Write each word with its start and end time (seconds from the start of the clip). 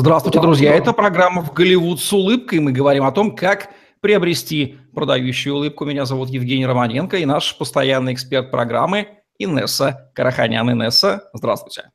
Здравствуйте, 0.00 0.40
друзья. 0.40 0.74
Это 0.74 0.94
программа 0.94 1.42
«В 1.42 1.52
Голливуд 1.52 2.00
с 2.00 2.10
улыбкой». 2.10 2.58
Мы 2.60 2.72
говорим 2.72 3.04
о 3.04 3.12
том, 3.12 3.36
как 3.36 3.68
приобрести 4.00 4.78
продающую 4.94 5.54
улыбку. 5.54 5.84
Меня 5.84 6.06
зовут 6.06 6.30
Евгений 6.30 6.64
Романенко 6.64 7.18
и 7.18 7.26
наш 7.26 7.58
постоянный 7.58 8.14
эксперт 8.14 8.50
программы 8.50 9.08
Инесса 9.38 10.10
Караханян. 10.14 10.70
Инесса, 10.72 11.28
здравствуйте. 11.34 11.90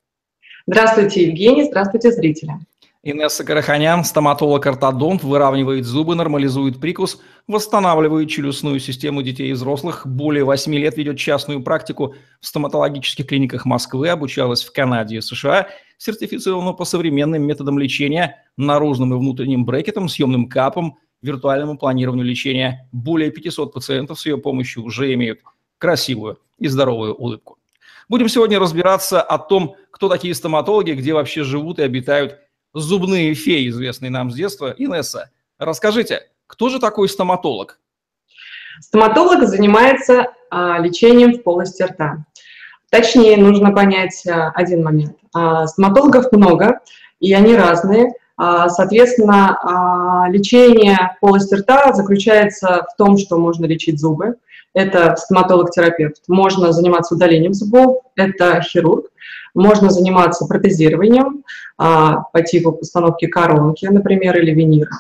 Здравствуйте, 0.68 1.24
Евгений. 1.24 1.64
Здравствуйте, 1.64 2.12
зрители. 2.12 2.52
Инесса 3.02 3.44
Караханян, 3.44 4.04
стоматолог-ортодонт, 4.04 5.24
выравнивает 5.24 5.86
зубы, 5.86 6.14
нормализует 6.14 6.80
прикус, 6.80 7.20
восстанавливает 7.48 8.30
челюстную 8.30 8.80
систему 8.80 9.24
детей 9.24 9.50
и 9.50 9.54
взрослых. 9.54 10.06
Более 10.06 10.44
8 10.44 10.72
лет 10.76 10.96
ведет 10.96 11.18
частную 11.18 11.64
практику 11.64 12.14
в 12.40 12.46
стоматологических 12.46 13.26
клиниках 13.26 13.66
Москвы, 13.66 14.10
обучалась 14.10 14.64
в 14.64 14.72
Канаде 14.72 15.18
и 15.18 15.22
США, 15.22 15.70
сертифицирована 15.98 16.74
по 16.74 16.86
современным 16.86 17.44
методам 17.44 17.80
лечения, 17.80 18.44
наружным 18.58 19.14
и 19.14 19.18
внутренним 19.18 19.66
брекетом, 19.66 20.10
съемным 20.10 20.50
капом, 20.50 20.98
виртуальному 21.22 21.78
планированию 21.78 22.26
лечения. 22.26 22.88
Более 22.92 23.32
500 23.32 23.74
пациентов 23.74 24.20
с 24.20 24.26
ее 24.26 24.38
помощью 24.38 24.84
уже 24.84 25.14
имеют 25.14 25.40
красивую 25.78 26.40
и 26.58 26.68
здоровую 26.68 27.16
улыбку. 27.16 27.58
Будем 28.08 28.30
сегодня 28.30 28.60
разбираться 28.60 29.22
о 29.22 29.40
том, 29.40 29.76
кто 29.90 30.10
такие 30.10 30.36
стоматологи, 30.36 30.92
где 30.92 31.14
вообще 31.14 31.44
живут 31.44 31.80
и 31.80 31.84
обитают 31.84 32.38
зубные 32.74 33.34
феи, 33.34 33.70
известные 33.70 34.12
нам 34.12 34.30
с 34.30 34.36
детства. 34.36 34.76
Инесса, 34.78 35.32
расскажите, 35.58 36.30
кто 36.46 36.70
же 36.70 36.80
такой 36.80 37.10
стоматолог? 37.10 37.80
Стоматолог 38.80 39.48
занимается 39.48 40.34
а, 40.52 40.80
лечением 40.80 41.34
в 41.34 41.44
полости 41.44 41.82
рта. 41.82 42.26
Точнее, 42.90 43.38
нужно 43.38 43.72
понять 43.72 44.24
а, 44.28 44.52
один 44.52 44.84
момент. 44.84 45.18
А, 45.34 45.68
стоматологов 45.68 46.32
много, 46.32 46.80
и 47.20 47.34
они 47.34 47.56
разные. 47.56 48.14
А, 48.38 48.70
соответственно, 48.70 49.58
а, 49.62 50.30
лечение 50.30 51.18
полости 51.22 51.56
рта 51.56 51.94
заключается 51.94 52.86
в 52.92 52.96
том, 52.98 53.18
что 53.18 53.38
можно 53.38 53.66
лечить 53.66 54.00
зубы. 54.00 54.36
Это 54.74 55.16
стоматолог-терапевт. 55.18 56.24
Можно 56.28 56.74
заниматься 56.74 57.16
удалением 57.16 57.54
зубов, 57.54 58.02
это 58.16 58.62
хирург. 58.62 59.08
Можно 59.54 59.90
заниматься 59.90 60.46
протезированием 60.46 61.46
по 61.78 62.42
типу 62.46 62.74
постановки 62.74 63.26
коронки, 63.28 63.86
например, 63.86 64.38
или 64.38 64.52
винира, 64.52 64.92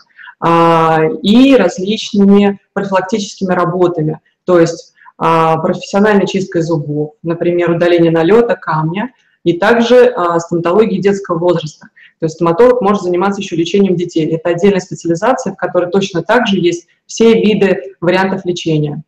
и 1.21 1.57
различными 1.57 2.61
профилактическими 2.71 3.51
работами, 3.53 4.21
то 4.45 4.61
есть 4.61 4.94
профессиональной 5.17 6.27
чисткой 6.27 6.61
зубов, 6.61 7.13
например, 7.23 7.71
удаление 7.71 8.11
налета, 8.11 8.55
камня, 8.55 9.13
и 9.43 9.53
также 9.53 10.07
а, 10.07 10.39
стоматологией 10.39 11.01
детского 11.01 11.37
возраста. 11.37 11.87
То 12.19 12.25
есть 12.25 12.35
стоматолог 12.35 12.81
может 12.81 13.03
заниматься 13.03 13.41
еще 13.41 13.55
лечением 13.55 13.95
детей. 13.95 14.25
Это 14.27 14.49
отдельная 14.49 14.79
специализация, 14.79 15.53
в 15.53 15.57
которой 15.57 15.91
точно 15.91 16.23
так 16.23 16.47
же 16.47 16.57
есть 16.57 16.87
все 17.05 17.33
виды 17.33 17.95
вариантов 18.01 18.43
лечения. 18.45 19.03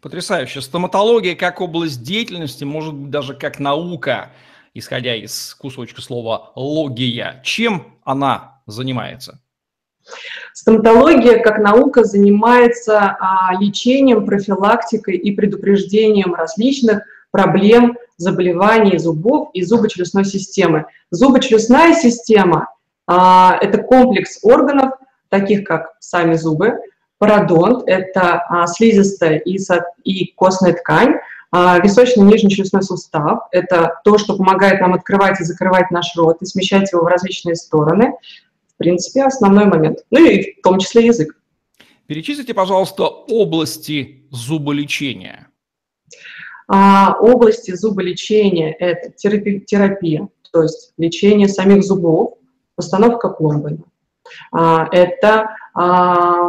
Потрясающе. 0.00 0.62
Стоматология 0.62 1.34
как 1.34 1.60
область 1.60 2.02
деятельности, 2.02 2.64
может 2.64 2.94
быть, 2.94 3.10
даже 3.10 3.34
как 3.34 3.58
наука– 3.58 4.30
исходя 4.78 5.14
из 5.14 5.54
кусочка 5.54 6.00
слова 6.00 6.52
«логия». 6.54 7.40
Чем 7.44 7.98
она 8.04 8.62
занимается? 8.66 9.40
Стоматология 10.52 11.42
как 11.42 11.58
наука 11.58 12.04
занимается 12.04 12.98
а, 12.98 13.54
лечением, 13.60 14.26
профилактикой 14.26 15.16
и 15.16 15.32
предупреждением 15.32 16.34
различных 16.34 17.02
проблем, 17.30 17.96
заболеваний 18.16 18.98
зубов 18.98 19.50
и 19.54 19.62
зубочелюстной 19.62 20.24
системы. 20.24 20.86
Зубочелюстная 21.10 21.94
система 21.94 22.68
а,– 23.06 23.56
это 23.60 23.78
комплекс 23.78 24.38
органов, 24.42 24.92
таких 25.28 25.64
как 25.64 25.94
сами 26.00 26.34
зубы, 26.34 26.78
пародонт– 27.18 27.84
это 27.86 28.42
а, 28.48 28.66
слизистая 28.66 29.38
и, 29.38 30.32
костная 30.34 30.72
ткань, 30.72 31.16
а, 31.50 31.78
височный 31.78 32.24
нижний 32.24 32.50
челюстной 32.50 32.82
сустав– 32.82 33.48
это 33.52 34.00
то, 34.04 34.18
что 34.18 34.36
помогает 34.36 34.80
нам 34.80 34.94
открывать 34.94 35.40
и 35.40 35.44
закрывать 35.44 35.90
наш 35.90 36.14
рот 36.16 36.42
и 36.42 36.46
смещать 36.46 36.92
его 36.92 37.02
в 37.04 37.06
различные 37.06 37.56
стороны. 37.56 38.14
В 38.78 38.84
принципе, 38.84 39.24
основной 39.24 39.64
момент. 39.64 40.04
Ну 40.12 40.24
и 40.24 40.54
в 40.60 40.62
том 40.62 40.78
числе 40.78 41.06
язык. 41.06 41.36
Перечислите, 42.06 42.54
пожалуйста, 42.54 43.08
области 43.08 44.24
зуболечения. 44.30 45.48
А, 46.68 47.16
области 47.20 47.74
зуболечения– 47.74 48.72
это 48.78 49.10
терапия, 49.10 49.58
терапия, 49.58 50.28
то 50.52 50.62
есть 50.62 50.92
лечение 50.96 51.48
самих 51.48 51.82
зубов, 51.82 52.34
постановка 52.76 53.30
пломбы. 53.30 53.80
А, 54.52 54.86
это 54.92 55.50
а, 55.74 56.48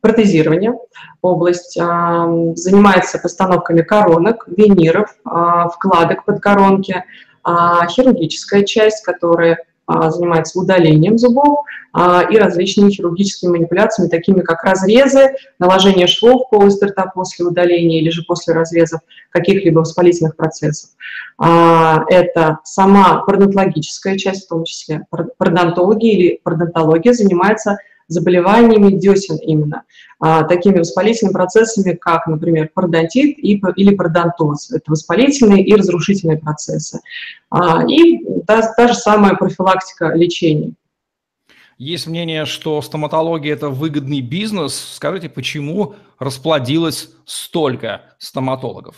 протезирование, 0.00 0.74
область 1.22 1.76
а, 1.76 2.54
занимается 2.54 3.18
постановками 3.18 3.82
коронок, 3.82 4.44
виниров, 4.46 5.16
а, 5.24 5.70
вкладок 5.70 6.24
под 6.24 6.40
коронки, 6.40 7.02
а, 7.42 7.86
хирургическая 7.88 8.62
часть, 8.62 9.04
которая 9.04 9.64
занимается 10.08 10.58
удалением 10.58 11.18
зубов 11.18 11.64
и 12.30 12.36
различными 12.36 12.90
хирургическими 12.90 13.50
манипуляциями, 13.50 14.08
такими 14.08 14.42
как 14.42 14.62
разрезы, 14.62 15.34
наложение 15.58 16.06
швов 16.06 16.46
в 16.46 16.50
полость 16.50 16.82
рта 16.82 17.06
после 17.06 17.44
удаления 17.46 18.00
или 18.00 18.10
же 18.10 18.22
после 18.22 18.54
разрезов 18.54 19.00
каких-либо 19.30 19.80
воспалительных 19.80 20.36
процессов. 20.36 20.90
Это 21.38 22.58
сама 22.64 23.22
пародонтологическая 23.26 24.16
часть, 24.18 24.46
в 24.46 24.48
том 24.48 24.64
числе 24.64 25.06
пародонтологи 25.38 26.06
или 26.06 26.40
пародонтология 26.42 27.12
занимается 27.12 27.78
заболеваниями 28.10 28.92
десен 28.92 29.36
именно, 29.36 29.84
а, 30.18 30.44
такими 30.44 30.78
воспалительными 30.78 31.32
процессами, 31.32 31.94
как, 31.94 32.26
например, 32.26 32.70
пародонтит 32.74 33.38
или 33.38 33.94
пародонтоз. 33.94 34.72
Это 34.72 34.90
воспалительные 34.90 35.64
и 35.64 35.74
разрушительные 35.74 36.38
процессы. 36.38 37.00
А, 37.50 37.84
и 37.86 38.18
та, 38.46 38.72
та 38.74 38.88
же 38.88 38.94
самая 38.94 39.34
профилактика 39.34 40.12
лечения. 40.14 40.72
Есть 41.78 42.06
мнение, 42.06 42.44
что 42.44 42.82
стоматология– 42.82 43.52
это 43.54 43.70
выгодный 43.70 44.20
бизнес. 44.20 44.74
Скажите, 44.96 45.30
почему 45.30 45.94
расплодилось 46.18 47.08
столько 47.24 48.02
стоматологов? 48.18 48.96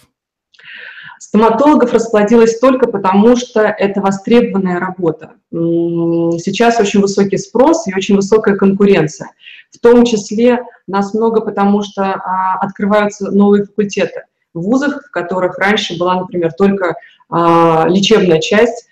Стоматологов 1.25 1.93
расплодилось 1.93 2.59
только 2.59 2.89
потому, 2.89 3.37
что 3.37 3.61
это 3.61 4.01
востребованная 4.01 4.81
работа. 4.81 5.35
Сейчас 5.53 6.81
очень 6.81 7.01
высокий 7.01 7.39
спрос 7.39 7.87
и 7.87 7.95
очень 7.95 8.17
высокая 8.17 8.57
конкуренция. 8.57 9.31
В 9.71 9.79
том 9.79 10.05
числе 10.05 10.65
нас 10.89 11.15
много, 11.15 11.41
потому 11.41 11.85
что 11.85 12.03
а, 12.03 12.59
открываются 12.61 13.31
новые 13.31 13.65
факультеты 13.65 14.25
в 14.53 14.63
вузах, 14.63 15.05
в 15.07 15.11
которых 15.13 15.59
раньше 15.59 15.97
была, 15.97 16.17
например, 16.17 16.53
только 16.59 16.97
а, 17.31 17.87
лечебная 17.89 18.41
часть, 18.41 18.89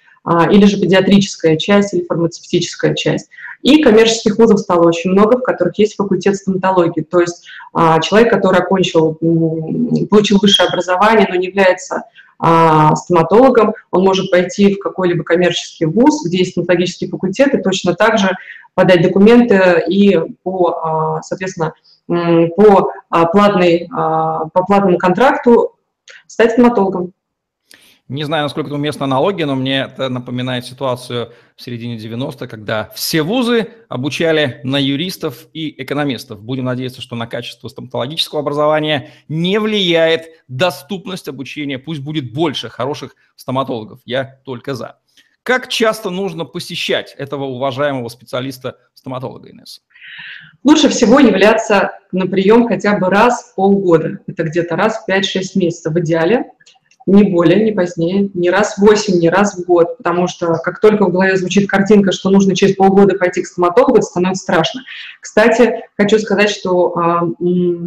или 0.50 0.66
же 0.66 0.80
педиатрическая 0.80 1.56
часть, 1.56 1.94
или 1.94 2.04
фармацевтическая 2.04 2.94
часть. 2.94 3.30
И 3.62 3.82
коммерческих 3.82 4.38
вузов 4.38 4.60
стало 4.60 4.88
очень 4.88 5.10
много, 5.10 5.38
в 5.38 5.42
которых 5.42 5.78
есть 5.78 5.96
факультет 5.96 6.36
стоматологии. 6.36 7.02
То 7.02 7.20
есть 7.20 7.46
а, 7.72 8.00
человек, 8.00 8.30
который 8.30 8.60
окончил, 8.60 9.14
получил 10.08 10.38
высшее 10.40 10.68
образование, 10.68 11.26
но 11.28 11.36
не 11.36 11.48
является 11.48 12.04
а, 12.38 12.94
стоматологом, 12.96 13.74
он 13.90 14.04
может 14.04 14.30
пойти 14.30 14.74
в 14.74 14.78
какой-либо 14.78 15.24
коммерческий 15.24 15.84
вуз, 15.84 16.24
где 16.24 16.38
есть 16.38 16.52
стоматологический 16.52 17.08
факультет, 17.08 17.54
и 17.54 17.62
точно 17.62 17.94
так 17.94 18.18
же 18.18 18.30
подать 18.74 19.02
документы 19.02 19.84
и 19.88 20.18
по, 20.42 21.20
соответственно, 21.22 21.74
по, 22.06 22.92
платной, 23.32 23.88
по 23.90 24.64
платному 24.66 24.96
контракту 24.96 25.74
стать 26.26 26.52
стоматологом. 26.52 27.12
Не 28.10 28.24
знаю, 28.24 28.42
насколько 28.42 28.66
это 28.66 28.74
уместна 28.74 29.04
аналогия, 29.04 29.46
но 29.46 29.54
мне 29.54 29.82
это 29.82 30.08
напоминает 30.08 30.66
ситуацию 30.66 31.32
в 31.54 31.62
середине 31.62 31.96
90-х, 31.96 32.48
когда 32.48 32.90
все 32.92 33.22
вузы 33.22 33.68
обучали 33.88 34.60
на 34.64 34.78
юристов 34.78 35.46
и 35.52 35.80
экономистов. 35.80 36.42
Будем 36.42 36.64
надеяться, 36.64 37.00
что 37.00 37.14
на 37.14 37.28
качество 37.28 37.68
стоматологического 37.68 38.40
образования 38.40 39.12
не 39.28 39.60
влияет 39.60 40.24
доступность 40.48 41.28
обучения. 41.28 41.78
Пусть 41.78 42.00
будет 42.00 42.32
больше 42.32 42.68
хороших 42.68 43.14
стоматологов. 43.36 44.00
Я 44.04 44.40
только 44.44 44.74
за. 44.74 44.98
Как 45.44 45.68
часто 45.68 46.10
нужно 46.10 46.44
посещать 46.44 47.14
этого 47.16 47.44
уважаемого 47.44 48.08
специалиста-стоматолога, 48.08 49.52
Инесса? 49.52 49.82
Лучше 50.64 50.88
всего 50.88 51.20
являться 51.20 51.92
на 52.10 52.26
прием 52.26 52.66
хотя 52.66 52.98
бы 52.98 53.08
раз 53.08 53.52
в 53.52 53.54
полгода. 53.54 54.18
Это 54.26 54.42
где-то 54.42 54.74
раз 54.74 55.04
в 55.04 55.08
5-6 55.08 55.42
месяцев 55.54 55.92
в 55.92 56.00
идеале 56.00 56.46
не 57.10 57.24
более, 57.24 57.64
не 57.64 57.72
позднее, 57.72 58.30
не 58.34 58.50
раз 58.50 58.76
в 58.76 58.78
8, 58.78 59.18
не 59.18 59.28
раз 59.28 59.56
в 59.56 59.64
год, 59.66 59.96
потому 59.98 60.28
что 60.28 60.54
как 60.62 60.80
только 60.80 61.04
в 61.04 61.12
голове 61.12 61.36
звучит 61.36 61.68
картинка, 61.68 62.12
что 62.12 62.30
нужно 62.30 62.54
через 62.54 62.76
полгода 62.76 63.16
пойти 63.16 63.42
к 63.42 63.46
стоматологу, 63.46 63.96
это 63.98 64.06
становится 64.06 64.42
страшно. 64.42 64.82
Кстати, 65.20 65.82
хочу 65.96 66.18
сказать, 66.18 66.50
что 66.50 66.96
а, 66.96 67.22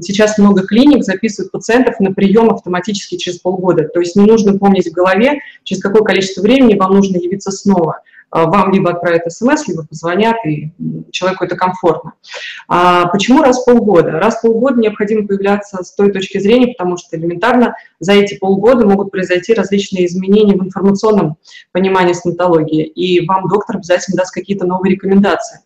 сейчас 0.02 0.38
много 0.38 0.66
клиник 0.68 1.04
записывают 1.04 1.52
пациентов 1.52 2.00
на 2.00 2.14
прием 2.14 2.50
автоматически 2.50 3.18
через 3.18 3.40
полгода, 3.40 3.88
то 3.88 4.00
есть 4.00 4.16
не 4.16 4.25
нужно 4.25 4.58
помнить 4.58 4.90
в 4.90 4.94
голове, 4.94 5.40
через 5.64 5.81
какое 5.81 6.04
количество 6.04 6.42
времени 6.42 6.78
вам 6.78 6.94
нужно 6.94 7.18
явиться 7.18 7.52
снова. 7.52 8.02
Вам 8.34 8.72
либо 8.72 8.92
отправят 8.92 9.32
смс, 9.32 9.68
либо 9.68 9.86
позвонят, 9.86 10.38
и 10.46 10.72
человеку 11.12 11.46
это 11.46 11.56
комфортно. 11.56 12.14
А 12.68 13.08
почему 13.08 13.44
раз 13.44 13.62
в 13.62 13.66
полгода? 13.66 14.12
Раз 14.12 14.38
в 14.38 14.42
полгода 14.42 14.80
необходимо 14.80 15.28
появляться 15.28 15.84
с 15.84 15.94
той 15.94 16.12
точки 16.12 16.40
зрения, 16.40 16.74
потому 16.74 16.98
что 16.98 17.16
элементарно 17.16 17.76
за 18.00 18.14
эти 18.14 18.38
полгода 18.38 18.88
могут 18.88 19.12
произойти 19.12 19.54
различные 19.54 20.08
изменения 20.08 20.56
в 20.56 20.64
информационном 20.64 21.38
понимании 21.72 22.14
стоматологии, 22.14 22.84
и 22.84 23.26
вам 23.26 23.48
доктор 23.48 23.78
обязательно 23.78 24.18
даст 24.18 24.34
какие-то 24.34 24.66
новые 24.66 24.94
рекомендации. 24.94 25.60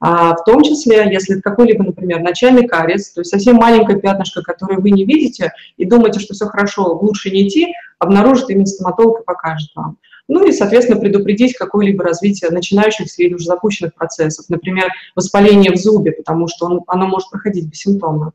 А, 0.00 0.34
в 0.36 0.44
том 0.44 0.62
числе, 0.62 1.10
если 1.10 1.34
это 1.34 1.42
какой-либо, 1.42 1.84
например, 1.84 2.20
начальный 2.20 2.66
кариес, 2.66 3.10
то 3.10 3.20
есть 3.20 3.30
совсем 3.30 3.56
маленькое 3.56 3.98
пятнышко, 3.98 4.42
которое 4.42 4.78
вы 4.78 4.90
не 4.90 5.04
видите, 5.04 5.52
и 5.76 5.84
думаете, 5.84 6.20
что 6.20 6.34
все 6.34 6.46
хорошо, 6.46 6.98
лучше 7.00 7.30
не 7.30 7.48
идти, 7.48 7.72
обнаружит 7.98 8.50
именно 8.50 8.66
стоматолог 8.66 9.20
и 9.20 9.24
покажет 9.24 9.70
вам. 9.74 9.96
Ну 10.26 10.46
и, 10.46 10.52
соответственно, 10.52 11.00
предупредить 11.00 11.56
какое-либо 11.56 12.02
развитие 12.02 12.50
начинающихся 12.50 13.22
или 13.22 13.34
уже 13.34 13.44
запущенных 13.44 13.94
процессов, 13.94 14.48
например, 14.48 14.88
воспаление 15.14 15.70
в 15.72 15.76
зубе, 15.76 16.12
потому 16.12 16.48
что 16.48 16.66
он, 16.66 16.80
оно 16.86 17.06
может 17.06 17.30
проходить 17.30 17.66
бессимптомно. 17.66 18.32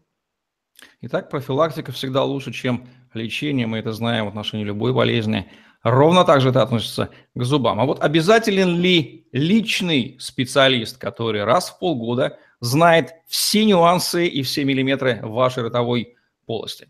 Итак, 1.01 1.29
профилактика 1.29 1.91
всегда 1.91 2.23
лучше, 2.23 2.51
чем 2.51 2.87
лечение, 3.13 3.65
мы 3.65 3.79
это 3.79 3.91
знаем 3.91 4.25
в 4.25 4.27
отношении 4.27 4.65
любой 4.65 4.93
болезни. 4.93 5.49
Ровно 5.81 6.25
так 6.25 6.41
же 6.41 6.49
это 6.49 6.61
относится 6.61 7.09
к 7.33 7.43
зубам. 7.43 7.79
А 7.79 7.85
вот 7.85 8.03
обязателен 8.03 8.77
ли 8.77 9.25
личный 9.31 10.17
специалист, 10.19 10.97
который 10.97 11.43
раз 11.43 11.69
в 11.69 11.79
полгода 11.79 12.37
знает 12.59 13.13
все 13.27 13.63
нюансы 13.63 14.27
и 14.27 14.43
все 14.43 14.65
миллиметры 14.65 15.21
вашей 15.23 15.63
ротовой 15.63 16.17
полости? 16.45 16.89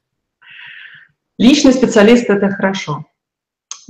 Личный 1.38 1.72
специалист– 1.72 2.30
это 2.30 2.50
хорошо. 2.50 3.06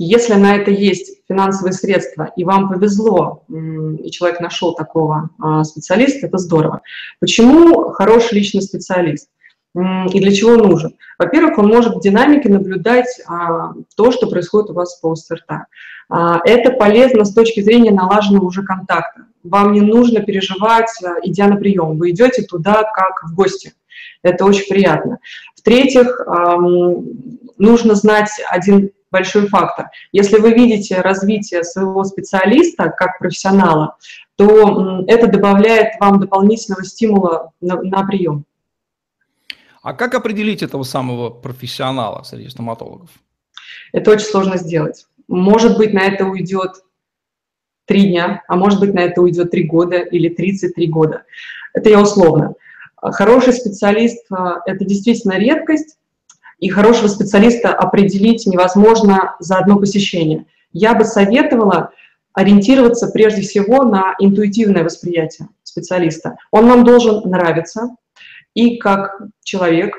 Если 0.02 0.32
на 0.32 0.56
это 0.56 0.70
есть 0.70 1.20
финансовые 1.28 1.74
средства, 1.74 2.32
и 2.34 2.42
вам 2.42 2.70
повезло, 2.70 3.44
и 3.50 4.10
человек 4.10 4.40
нашел 4.40 4.74
такого 4.74 5.28
а, 5.38 5.62
специалиста, 5.62 6.26
это 6.26 6.38
здорово. 6.38 6.80
Почему 7.20 7.90
хороший 7.90 8.36
личный 8.36 8.62
специалист? 8.62 9.28
И 9.76 10.20
для 10.20 10.32
чего 10.32 10.56
нужен? 10.56 10.96
Во-первых, 11.18 11.58
он 11.58 11.66
может 11.66 11.96
в 11.96 12.00
динамике 12.00 12.48
наблюдать 12.48 13.20
а, 13.26 13.74
то, 13.94 14.10
что 14.10 14.26
происходит 14.26 14.70
у 14.70 14.72
вас 14.72 14.98
полости 15.00 15.34
рта. 15.34 15.66
А, 16.08 16.40
это 16.46 16.70
полезно 16.70 17.26
с 17.26 17.34
точки 17.34 17.60
зрения 17.60 17.90
налаженного 17.90 18.46
уже 18.46 18.62
контакта. 18.62 19.26
Вам 19.42 19.72
не 19.72 19.82
нужно 19.82 20.20
переживать, 20.20 20.88
идя 21.24 21.46
на 21.46 21.56
прием. 21.56 21.98
Вы 21.98 22.12
идете 22.12 22.40
туда 22.40 22.84
как 22.94 23.22
в 23.30 23.34
гости. 23.34 23.74
Это 24.22 24.46
очень 24.46 24.66
приятно. 24.66 25.18
В-третьих, 25.56 26.18
нужно 27.58 27.94
знать 27.94 28.30
один 28.48 28.92
большой 29.10 29.48
фактор. 29.48 29.90
Если 30.12 30.38
вы 30.38 30.52
видите 30.52 31.00
развитие 31.00 31.64
своего 31.64 32.04
специалиста 32.04 32.90
как 32.90 33.18
профессионала, 33.18 33.96
то 34.36 35.04
это 35.06 35.26
добавляет 35.26 35.94
вам 36.00 36.20
дополнительного 36.20 36.84
стимула 36.84 37.52
на, 37.60 37.80
на 37.82 38.06
прием. 38.06 38.44
А 39.82 39.94
как 39.94 40.14
определить 40.14 40.62
этого 40.62 40.82
самого 40.82 41.30
профессионала 41.30 42.22
среди 42.22 42.48
стоматологов? 42.48 43.10
Это 43.92 44.10
очень 44.10 44.26
сложно 44.26 44.56
сделать. 44.56 45.06
Может 45.26 45.78
быть, 45.78 45.92
на 45.92 46.00
это 46.00 46.26
уйдет 46.26 46.72
три 47.86 48.10
дня, 48.10 48.42
а 48.46 48.56
может 48.56 48.78
быть, 48.78 48.94
на 48.94 49.00
это 49.00 49.22
уйдет 49.22 49.50
три 49.50 49.64
года 49.64 49.98
или 49.98 50.28
33 50.28 50.86
года. 50.88 51.24
Это 51.72 51.88
я 51.88 52.00
условно. 52.00 52.54
Хороший 52.96 53.54
специалист 53.54 54.24
а,– 54.30 54.60
это 54.66 54.84
действительно 54.84 55.38
редкость, 55.38 55.96
и 56.60 56.68
хорошего 56.68 57.08
специалиста 57.08 57.72
определить 57.72 58.46
невозможно 58.46 59.36
за 59.40 59.58
одно 59.58 59.78
посещение. 59.78 60.46
Я 60.72 60.94
бы 60.94 61.04
советовала 61.04 61.90
ориентироваться 62.32 63.08
прежде 63.08 63.42
всего 63.42 63.82
на 63.82 64.14
интуитивное 64.18 64.84
восприятие 64.84 65.48
специалиста. 65.64 66.36
Он 66.50 66.68
вам 66.68 66.84
должен 66.84 67.22
нравиться, 67.28 67.96
и 68.54 68.76
как 68.76 69.20
человек, 69.42 69.96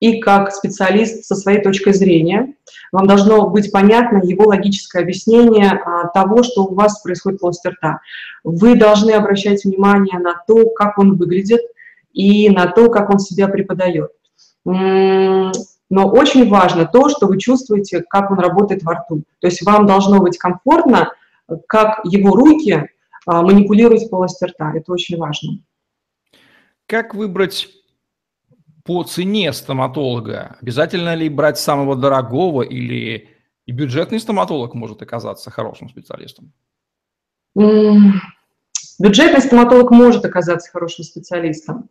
и 0.00 0.20
как 0.20 0.52
специалист 0.52 1.24
со 1.24 1.36
своей 1.36 1.62
точкой 1.62 1.92
зрения. 1.92 2.54
Вам 2.90 3.06
должно 3.06 3.48
быть 3.48 3.70
понятно 3.70 4.20
его 4.22 4.46
логическое 4.46 5.02
объяснение 5.02 5.70
а, 5.70 6.08
того, 6.08 6.42
что 6.42 6.64
у 6.64 6.74
вас 6.74 7.00
происходит 7.00 7.38
в 7.38 7.42
полости 7.42 7.68
рта. 7.68 8.00
Вы 8.42 8.74
должны 8.74 9.12
обращать 9.12 9.64
внимание 9.64 10.18
на 10.18 10.42
то, 10.46 10.68
как 10.70 10.98
он 10.98 11.16
выглядит, 11.16 11.60
и 12.12 12.50
на 12.50 12.66
то, 12.66 12.90
как 12.90 13.10
он 13.10 13.20
себя 13.20 13.48
преподает. 13.48 14.10
Но 15.92 16.08
очень 16.08 16.48
важно 16.48 16.86
то, 16.86 17.10
что 17.10 17.26
вы 17.26 17.38
чувствуете, 17.38 18.02
как 18.08 18.30
он 18.30 18.38
работает 18.38 18.82
во 18.82 18.94
рту. 18.94 19.24
То 19.40 19.48
есть 19.48 19.60
вам 19.60 19.84
должно 19.84 20.20
быть 20.20 20.38
комфортно, 20.38 21.12
как 21.68 22.00
его 22.04 22.34
руки 22.34 22.88
а, 23.26 23.42
манипулируют 23.42 24.08
полостью 24.08 24.48
рта. 24.48 24.72
Это 24.74 24.90
очень 24.90 25.18
важно. 25.18 25.58
Как 26.86 27.14
выбрать 27.14 27.68
по 28.84 29.04
цене 29.04 29.52
стоматолога, 29.52 30.56
обязательно 30.62 31.14
ли 31.14 31.28
брать 31.28 31.58
самого 31.58 31.94
дорогого 31.94 32.62
или 32.62 33.28
и 33.66 33.72
бюджетный 33.72 34.18
стоматолог 34.18 34.72
может 34.72 35.02
оказаться 35.02 35.50
хорошим 35.50 35.90
специалистом? 35.90 36.54
Бюджетный 37.54 39.42
стоматолог 39.42 39.90
может 39.90 40.24
оказаться 40.24 40.72
хорошим 40.72 41.04
специалистом. 41.04 41.90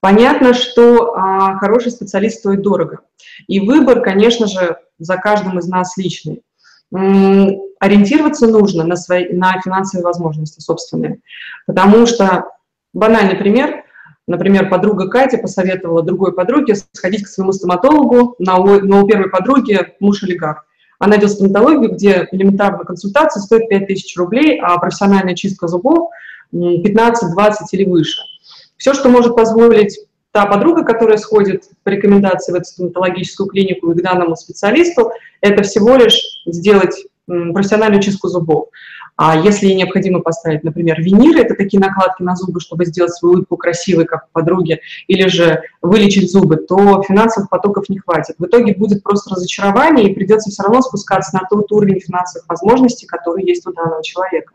Понятно, 0.00 0.54
что 0.54 1.14
а, 1.14 1.58
хороший 1.58 1.90
специалист 1.90 2.38
стоит 2.38 2.62
дорого. 2.62 3.00
И 3.46 3.60
выбор, 3.60 4.00
конечно 4.00 4.46
же, 4.46 4.78
за 4.98 5.16
каждым 5.16 5.58
из 5.58 5.66
нас 5.66 5.96
личный. 5.96 6.42
Ориентироваться 6.90 8.46
нужно 8.46 8.84
на, 8.84 8.96
свои, 8.96 9.32
на 9.32 9.60
финансовые 9.60 10.04
возможности 10.04 10.60
собственные. 10.60 11.20
Потому 11.66 12.06
что, 12.06 12.46
банальный 12.92 13.36
пример, 13.36 13.84
Например, 14.28 14.68
подруга 14.68 15.08
Катя 15.08 15.38
посоветовала 15.38 16.02
другой 16.02 16.34
подруге 16.34 16.74
сходить 16.92 17.24
к 17.24 17.28
своему 17.28 17.52
стоматологу, 17.52 18.34
но 18.38 18.62
у 18.62 19.06
первой 19.06 19.30
подруги 19.30 19.94
муж 20.00 20.22
олигарх. 20.22 20.66
Она 20.98 21.16
идет 21.16 21.30
в 21.30 21.34
стоматологию, 21.34 21.92
где 21.92 22.28
элементарная 22.30 22.84
консультация 22.84 23.40
стоит 23.40 23.70
5000 23.70 24.16
рублей, 24.18 24.60
а 24.60 24.76
профессиональная 24.78 25.34
чистка 25.34 25.66
зубов 25.66 26.10
15, 26.50 27.32
20 27.32 27.74
или 27.74 27.84
выше. 27.88 28.20
Все, 28.78 28.94
что 28.94 29.08
может 29.08 29.36
позволить 29.36 29.98
та 30.32 30.46
подруга, 30.46 30.84
которая 30.84 31.18
сходит 31.18 31.64
по 31.82 31.90
рекомендации 31.90 32.52
в 32.52 32.54
эту 32.54 32.64
стоматологическую 32.64 33.48
клинику 33.48 33.90
и 33.90 33.98
к 33.98 34.02
данному 34.02 34.36
специалисту, 34.36 35.10
это 35.40 35.62
всего 35.62 35.96
лишь 35.96 36.42
сделать 36.46 37.06
профессиональную 37.26 38.00
чистку 38.02 38.28
зубов. 38.28 38.68
А 39.16 39.36
если 39.36 39.72
необходимо 39.72 40.20
поставить, 40.20 40.62
например, 40.62 41.02
виниры, 41.02 41.40
это 41.40 41.56
такие 41.56 41.80
накладки 41.80 42.22
на 42.22 42.36
зубы, 42.36 42.60
чтобы 42.60 42.86
сделать 42.86 43.12
свою 43.12 43.34
улыбку 43.34 43.56
красивой, 43.56 44.04
как 44.04 44.26
у 44.26 44.28
подруги, 44.32 44.80
или 45.08 45.26
же 45.26 45.60
вылечить 45.82 46.30
зубы, 46.30 46.56
то 46.56 47.02
финансовых 47.02 47.50
потоков 47.50 47.88
не 47.88 47.98
хватит. 47.98 48.36
В 48.38 48.46
итоге 48.46 48.74
будет 48.74 49.02
просто 49.02 49.34
разочарование, 49.34 50.08
и 50.08 50.14
придется 50.14 50.50
все 50.50 50.62
равно 50.62 50.82
спускаться 50.82 51.34
на 51.34 51.48
тот 51.50 51.70
уровень 51.72 52.00
финансовых 52.00 52.48
возможностей, 52.48 53.06
который 53.06 53.44
есть 53.44 53.66
у 53.66 53.72
данного 53.72 54.04
человека. 54.04 54.52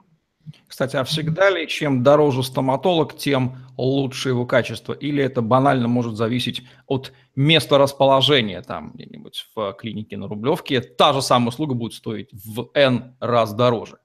Кстати, 0.74 0.96
а 0.96 1.04
всегда 1.04 1.52
ли 1.52 1.68
чем 1.68 2.02
дороже 2.02 2.42
стоматолог, 2.42 3.16
тем 3.16 3.58
лучше 3.78 4.30
его 4.30 4.48
качество? 4.48 4.94
Или 4.94 5.24
это 5.24 5.44
банально 5.44 5.88
может 5.88 6.16
зависеть 6.16 6.64
от 6.88 7.14
места 7.36 7.78
расположения 7.78 8.60
там 8.64 8.90
где-нибудь 8.96 9.46
в 9.54 9.74
клинике 9.74 10.18
на 10.18 10.28
Рублевке? 10.28 10.82
Та 10.82 11.14
же 11.14 11.22
самая 11.22 11.50
услуга 11.50 11.76
будет 11.76 11.94
стоить 11.94 12.30
в 12.34 12.72
N 12.74 13.16
раз 13.20 13.54
дороже. 13.54 14.00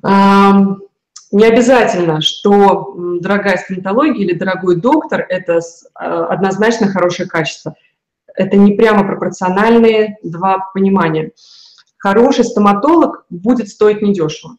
Не 0.00 1.44
обязательно, 1.44 2.20
что 2.20 2.94
дорогая 3.20 3.56
стоматология 3.56 4.24
или 4.24 4.34
дорогой 4.34 4.76
доктор– 4.76 5.26
это 5.28 5.58
а, 5.94 6.26
однозначно 6.26 6.86
хорошее 6.86 7.28
качество. 7.28 7.74
Это 8.36 8.56
не 8.56 8.74
прямо 8.74 9.04
пропорциональные 9.04 10.18
два 10.22 10.70
понимания. 10.72 11.32
Хороший 11.98 12.44
стоматолог 12.44 13.26
будет 13.28 13.68
стоить 13.68 14.02
недешево, 14.02 14.56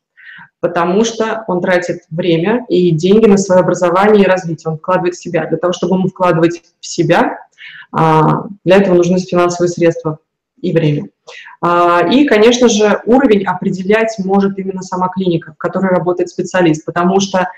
потому 0.60 1.04
что 1.04 1.44
он 1.48 1.62
тратит 1.62 2.04
время 2.10 2.66
и 2.70 2.92
деньги 2.92 3.28
на 3.28 3.38
свое 3.38 3.62
образование 3.62 4.24
и 4.24 4.28
развитие. 4.28 4.72
Он 4.72 4.78
вкладывает 4.78 5.16
в 5.16 5.22
себя. 5.22 5.46
Для 5.46 5.58
того, 5.58 5.74
чтобы 5.74 5.96
ему 5.96 6.08
вкладывать 6.08 6.64
в 6.80 6.86
себя, 6.88 7.38
а, 7.92 8.46
для 8.64 8.78
этого 8.78 8.96
нужны 8.96 9.20
финансовые 9.20 9.70
средства 9.70 10.20
и 10.62 10.72
время. 10.72 11.10
А, 11.62 12.02
и, 12.10 12.26
конечно 12.26 12.70
же, 12.70 13.02
уровень 13.06 13.46
определять 13.46 14.16
может 14.20 14.58
именно 14.58 14.82
сама 14.82 15.10
клиника, 15.10 15.54
в 15.54 15.58
которой 15.58 15.90
работает 15.90 16.30
специалист, 16.30 16.86
потому 16.86 17.20
что 17.20 17.50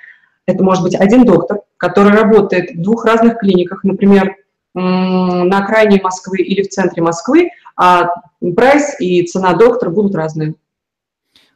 это 0.46 0.64
может 0.64 0.84
быть 0.84 0.96
один 0.96 1.26
доктор, 1.26 1.60
который 1.78 2.12
работает 2.12 2.72
в 2.72 2.82
двух 2.82 3.06
разных 3.06 3.40
клиниках, 3.40 3.84
например, 3.84 4.36
на 4.74 5.58
окраине 5.60 6.02
Москвы 6.02 6.40
или 6.40 6.62
в 6.62 6.70
центре 6.70 7.02
Москвы, 7.02 7.50
а 7.78 8.10
прайс 8.56 9.00
и 9.00 9.26
цена 9.26 9.54
доктора 9.54 9.90
будут 9.90 10.16
разные. 10.16 10.56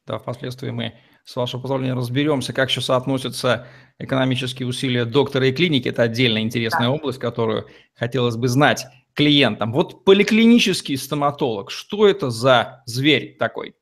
Да, 0.08 0.18
впоследствии 0.18 0.72
мы, 0.72 0.94
с 1.24 1.36
вашего 1.36 1.62
позволения, 1.62 1.94
разберемся, 1.94 2.54
как 2.54 2.70
еще 2.70 2.82
соотносятся 2.82 3.68
экономические 4.00 4.68
усилия 4.68 5.06
доктора 5.06 5.48
и 5.48 5.52
клиники. 5.52 5.90
Это 5.90 6.04
отдельная 6.04 6.42
интересная 6.42 6.88
да. 6.88 6.92
область, 6.92 7.20
которую 7.20 7.68
хотелось 7.96 8.36
бы 8.36 8.48
знать 8.48 8.86
клиентам. 9.14 9.74
Вот 9.74 10.06
поликлинический 10.06 10.98
стоматолог, 10.98 11.72
что 11.72 12.08
это 12.08 12.30
за 12.30 12.84
зверь 12.86 13.36
такой? 13.38 13.76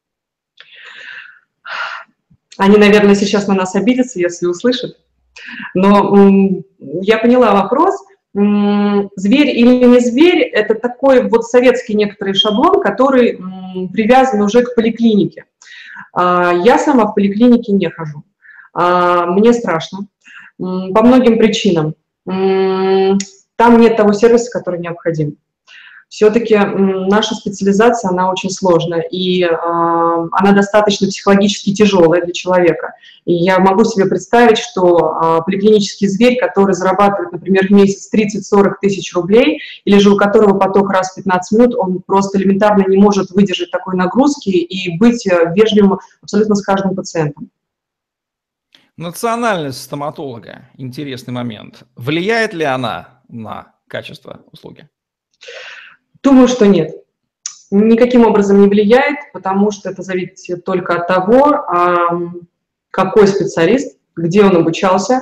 Они, 2.58 2.78
наверное, 2.78 3.16
сейчас 3.16 3.48
на 3.48 3.54
нас 3.54 3.76
обидятся, 3.76 4.20
если 4.20 4.48
услышат. 4.48 4.98
Но 5.76 6.64
я 6.80 7.20
поняла 7.20 7.54
вопрос. 7.54 7.96
Зверь 8.34 9.50
или 9.50 9.86
не 9.86 10.00
зверь– 10.00 10.40
это 10.54 10.76
такой 10.76 11.30
вот 11.30 11.46
советский 11.46 11.94
некоторый 11.94 12.34
шаблон, 12.34 12.82
который 12.82 13.40
привязан 13.94 14.42
уже 14.42 14.64
к 14.64 14.76
поликлинике. 14.76 15.46
А, 16.14 16.54
я 16.54 16.78
сама 16.78 17.06
в 17.06 17.16
поликлинике 17.16 17.72
не 17.72 17.90
хожу. 17.90 18.24
А, 18.74 19.26
мне 19.26 19.54
страшно 19.54 20.08
по 20.58 21.04
многим 21.04 21.38
причинам. 21.38 21.94
Там 22.26 23.80
нет 23.80 23.96
того 23.96 24.14
сервиса, 24.14 24.52
который 24.52 24.80
необходим 24.80 25.38
все-таки 26.10 26.58
наша 26.58 27.36
специализация, 27.36 28.10
она 28.10 28.32
очень 28.32 28.50
сложная, 28.50 29.02
и 29.02 29.44
э, 29.44 29.50
она 29.52 30.54
достаточно 30.54 31.08
психологически 31.08 31.74
тяжелая 31.74 32.24
для 32.24 32.34
человека. 32.34 32.94
И 33.26 33.34
я 33.34 33.60
могу 33.60 33.84
себе 33.84 34.06
представить, 34.06 34.58
что 34.58 35.40
э, 35.40 35.40
поликлинический 35.46 36.08
зверь, 36.08 36.40
который 36.40 36.74
зарабатывает, 36.74 37.34
например, 37.34 37.68
в 37.68 37.72
месяц 37.72 38.10
30-40 38.14 38.76
тысяч 38.82 39.14
рублей, 39.14 39.60
или 39.84 39.98
же 40.00 40.12
у 40.12 40.18
которого 40.18 40.58
поток 40.58 40.92
раз 40.92 41.12
в 41.12 41.16
15 41.16 41.60
минут, 41.60 41.76
он 41.76 42.02
просто 42.02 42.38
элементарно 42.38 42.88
не 42.88 42.98
может 42.98 43.32
выдержать 43.32 43.72
такой 43.72 43.98
нагрузки 43.98 44.50
и 44.50 44.98
быть 44.98 45.28
э, 45.28 45.52
вежливым 45.54 46.00
абсолютно 46.22 46.56
с 46.56 46.64
каждым 46.64 46.96
пациентом. 46.96 47.50
Национальность 48.96 49.84
стоматолога– 49.84 50.70
интересный 50.78 51.34
момент. 51.34 51.84
Влияет 51.96 52.54
ли 52.54 52.64
она 52.64 53.22
на 53.28 53.76
качество 53.88 54.40
услуги? 54.52 54.90
Думаю, 56.24 56.48
что 56.48 56.66
нет. 56.66 56.96
Никаким 57.70 58.26
образом 58.26 58.62
не 58.62 58.68
влияет, 58.68 59.18
потому 59.34 59.72
что 59.72 59.90
это 59.90 60.02
зависит 60.02 60.64
только 60.64 60.96
от 60.96 61.08
того, 61.08 61.66
какой 62.92 63.28
специалист, 63.28 63.98
где 64.16 64.44
он 64.44 64.56
обучался 64.56 65.22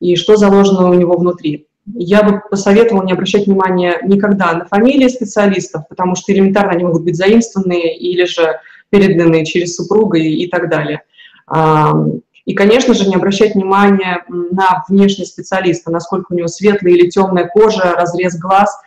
и 0.00 0.16
что 0.16 0.36
заложено 0.36 0.88
у 0.88 0.94
него 0.94 1.16
внутри. 1.16 1.66
Я 1.94 2.22
бы 2.22 2.40
посоветовала 2.48 3.04
не 3.04 3.12
обращать 3.12 3.46
внимания 3.46 3.98
никогда 4.04 4.52
на 4.52 4.64
фамилии 4.64 5.08
специалистов, 5.08 5.86
потому 5.88 6.14
что 6.14 6.32
элементарно 6.32 6.72
они 6.72 6.84
могут 6.84 7.04
быть 7.04 7.16
заимствованные 7.16 7.96
или 7.96 8.24
же 8.24 8.58
переданные 8.90 9.44
через 9.44 9.76
супруга 9.76 10.18
и, 10.18 10.46
так 10.48 10.70
далее. 10.70 11.02
И, 12.44 12.54
конечно 12.54 12.94
же, 12.94 13.08
не 13.08 13.16
обращать 13.16 13.54
внимания 13.54 14.24
на 14.28 14.84
внешний 14.88 15.26
специалиста, 15.26 15.90
насколько 15.90 16.32
у 16.32 16.36
него 16.36 16.48
светлая 16.48 16.92
или 16.92 17.08
темная 17.10 17.46
кожа, 17.46 17.92
разрез 17.92 18.38
глаз– 18.38 18.74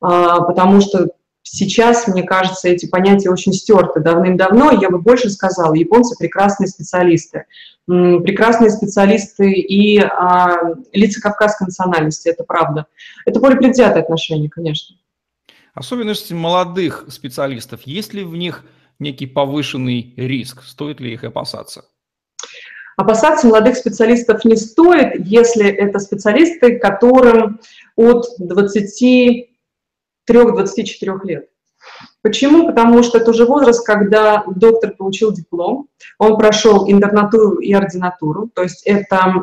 потому 0.00 0.80
что 0.80 1.10
сейчас, 1.42 2.06
мне 2.06 2.22
кажется, 2.22 2.68
эти 2.68 2.86
понятия 2.86 3.30
очень 3.30 3.52
стерты 3.52 4.00
давным-давно. 4.00 4.72
Я 4.72 4.90
бы 4.90 5.00
больше 5.00 5.30
сказала, 5.30 5.74
японцы 5.74 6.16
прекрасные 6.18 6.68
специалисты. 6.68 7.44
Прекрасные 7.86 8.70
специалисты 8.70 9.50
и 9.52 9.98
а, 9.98 10.74
лица 10.92 11.20
кавказской 11.20 11.64
национальности, 11.64 12.28
это 12.28 12.44
правда. 12.44 12.86
Это 13.26 13.40
более 13.40 13.58
предвзятое 13.58 14.02
отношение, 14.02 14.48
конечно. 14.48 14.96
Особенности 15.74 16.32
молодых 16.32 17.06
специалистов, 17.08 17.82
есть 17.84 18.12
ли 18.12 18.22
в 18.22 18.36
них 18.36 18.64
некий 18.98 19.26
повышенный 19.26 20.14
риск? 20.16 20.62
Стоит 20.62 21.00
ли 21.00 21.12
их 21.12 21.24
опасаться? 21.24 21.84
Опасаться 22.96 23.46
молодых 23.46 23.76
специалистов 23.76 24.44
не 24.44 24.56
стоит, 24.56 25.26
если 25.26 25.66
это 25.66 25.98
специалисты, 26.00 26.78
которым 26.78 27.60
от 27.96 28.26
20 28.38 29.49
3-24 30.28 31.18
лет. 31.24 31.46
Почему? 32.22 32.66
Потому 32.66 33.02
что 33.02 33.16
это 33.16 33.30
уже 33.30 33.46
возраст, 33.46 33.84
когда 33.86 34.44
доктор 34.54 34.90
получил 34.90 35.32
диплом, 35.32 35.88
он 36.18 36.36
прошел 36.36 36.84
интернатуру 36.86 37.56
и 37.56 37.72
ординатуру, 37.72 38.50
то 38.54 38.62
есть 38.62 38.82
это 38.84 39.42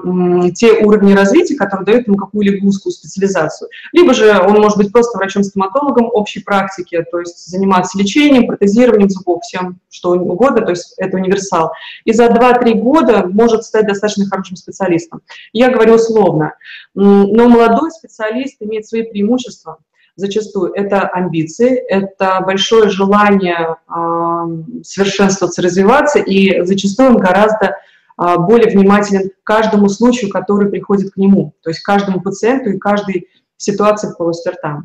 те 0.55 0.73
уровни 0.73 1.13
развития, 1.13 1.55
которые 1.55 1.85
дают 1.87 2.07
ему 2.07 2.17
какую-либо 2.17 2.63
узкую 2.63 2.93
специализацию. 2.93 3.69
Либо 3.93 4.13
же 4.13 4.39
он 4.39 4.61
может 4.61 4.77
быть 4.77 4.91
просто 4.91 5.17
врачом-стоматологом 5.17 6.11
общей 6.13 6.43
практики, 6.43 7.03
то 7.11 7.19
есть 7.19 7.47
заниматься 7.47 7.97
лечением, 7.97 8.45
протезированием 8.45 9.09
зубов, 9.09 9.41
всем 9.41 9.79
что 9.89 10.11
угодно, 10.11 10.61
то 10.61 10.69
есть 10.69 10.93
это 10.97 11.17
универсал. 11.17 11.71
И 12.05 12.13
за 12.13 12.27
2-3 12.27 12.75
года 12.75 13.27
может 13.27 13.63
стать 13.63 13.87
достаточно 13.87 14.27
хорошим 14.27 14.55
специалистом. 14.55 15.21
Я 15.51 15.71
говорю 15.71 15.95
условно, 15.95 16.53
но 16.93 17.49
молодой 17.49 17.89
специалист 17.89 18.57
имеет 18.59 18.85
свои 18.85 19.01
преимущества– 19.01 19.79
зачастую 20.17 20.73
это 20.73 21.07
амбиции, 21.07 21.75
это 21.75 22.41
большое 22.41 22.89
желание 22.89 23.77
э, 23.87 24.83
совершенствоваться, 24.83 25.61
развиваться, 25.61 26.19
и 26.19 26.65
зачастую 26.65 27.11
он 27.11 27.17
гораздо 27.17 27.67
э, 27.67 28.35
более 28.37 28.69
внимателен 28.69 29.29
к 29.29 29.43
каждому 29.43 29.87
случаю, 29.87 30.31
который 30.31 30.69
приходит 30.69 31.13
к 31.13 31.17
нему, 31.17 31.53
то 31.61 31.69
есть 31.69 31.81
каждому 31.81 32.19
пациенту 32.19 32.71
и 32.71 32.79
каждой 32.79 33.29
ситуации 33.57 34.09
в 34.09 34.17
полости 34.17 34.49
рта. 34.49 34.83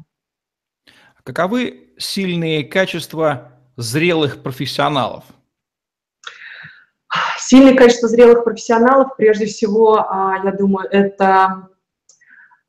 Каковы 1.24 1.94
сильные 1.98 2.64
качества 2.64 3.52
зрелых 3.76 4.42
профессионалов? 4.42 5.24
Сильные 7.38 7.74
качества 7.74 8.08
зрелых 8.08 8.44
профессионалов, 8.44 9.16
прежде 9.16 9.46
всего, 9.46 10.06
а, 10.08 10.40
я 10.44 10.52
думаю, 10.52 10.88
это 10.90 11.68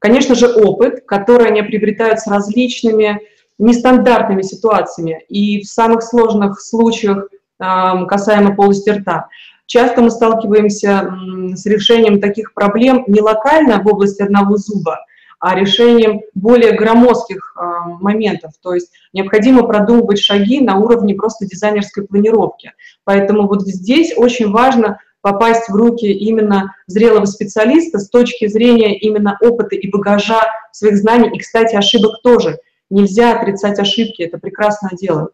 Конечно 0.03 0.36
же, 0.36 0.50
опыт, 0.53 1.05
который 1.07 1.48
они 1.48 1.62
приобретают 1.62 2.19
с 2.19 2.27
различными 2.27 3.22
нестандартными 3.57 4.41
ситуациями 4.41 5.24
и 5.29 5.62
в 5.62 5.65
самых 5.65 6.03
сложных 6.03 6.60
случаях 6.60 7.29
касаемо 7.57 8.53
полости 8.53 8.89
рта. 8.89 9.29
Часто 9.65 10.01
мы 10.01 10.12
сталкиваемся 10.12 11.10
с 11.55 11.65
решением 11.65 12.19
таких 12.19 12.53
проблем 12.53 13.05
не 13.07 13.22
локально 13.22 13.81
в 13.81 13.88
области 13.88 14.22
одного 14.22 14.57
зуба, 14.57 15.05
а 15.39 15.55
решением 15.55 16.19
более 16.33 16.74
громоздких 16.74 17.55
моментов. 18.01 18.51
То 18.62 18.74
есть 18.74 18.91
необходимо 19.13 19.63
продумывать 19.63 20.19
шаги 20.19 20.60
на 20.60 20.79
уровне 20.79 21.15
просто 21.15 21.45
дизайнерской 21.45 22.05
планировки. 22.05 22.74
Поэтому 23.05 23.48
вот 23.48 23.62
здесь 23.62 24.13
очень 24.17 24.51
важно 24.51 25.00
попасть 25.24 25.70
в 25.70 25.75
руки 25.75 26.06
именно 26.06 26.75
зрелого 26.86 27.25
специалиста 27.25 27.98
с 27.98 28.10
точки 28.10 28.46
зрения 28.48 29.00
именно 29.00 29.38
опыта 29.42 29.75
и 29.75 29.89
багажа 29.89 30.42
своих 30.74 30.98
знаний. 30.98 31.30
И, 31.34 31.39
кстати, 31.39 31.75
ошибок 31.75 32.22
тоже. 32.22 32.60
Нельзя 32.89 33.39
отрицать 33.39 33.80
ошибки, 33.80 34.22
это 34.22 34.38
прекрасное 34.38 34.92
дело. 34.92 35.30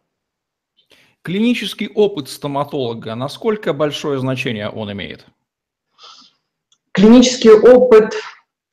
Клинический 1.23 1.89
опыт 1.93 2.29
стоматолога, 2.29 3.15
насколько 3.15 3.73
большое 3.73 4.19
значение 4.19 4.69
он 4.69 4.91
имеет? 4.91 5.25
Клинический 6.91 7.51
опыт 7.51 8.13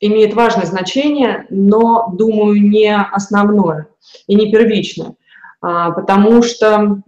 имеет 0.01 0.35
важное 0.35 0.67
значение, 0.67 1.47
но, 1.49 2.13
думаю, 2.13 2.61
не 2.61 2.95
основное 2.95 3.89
и 4.27 4.35
не 4.35 4.53
первичное, 4.53 5.17
а, 5.63 5.93
потому 5.93 6.43
что 6.43 7.03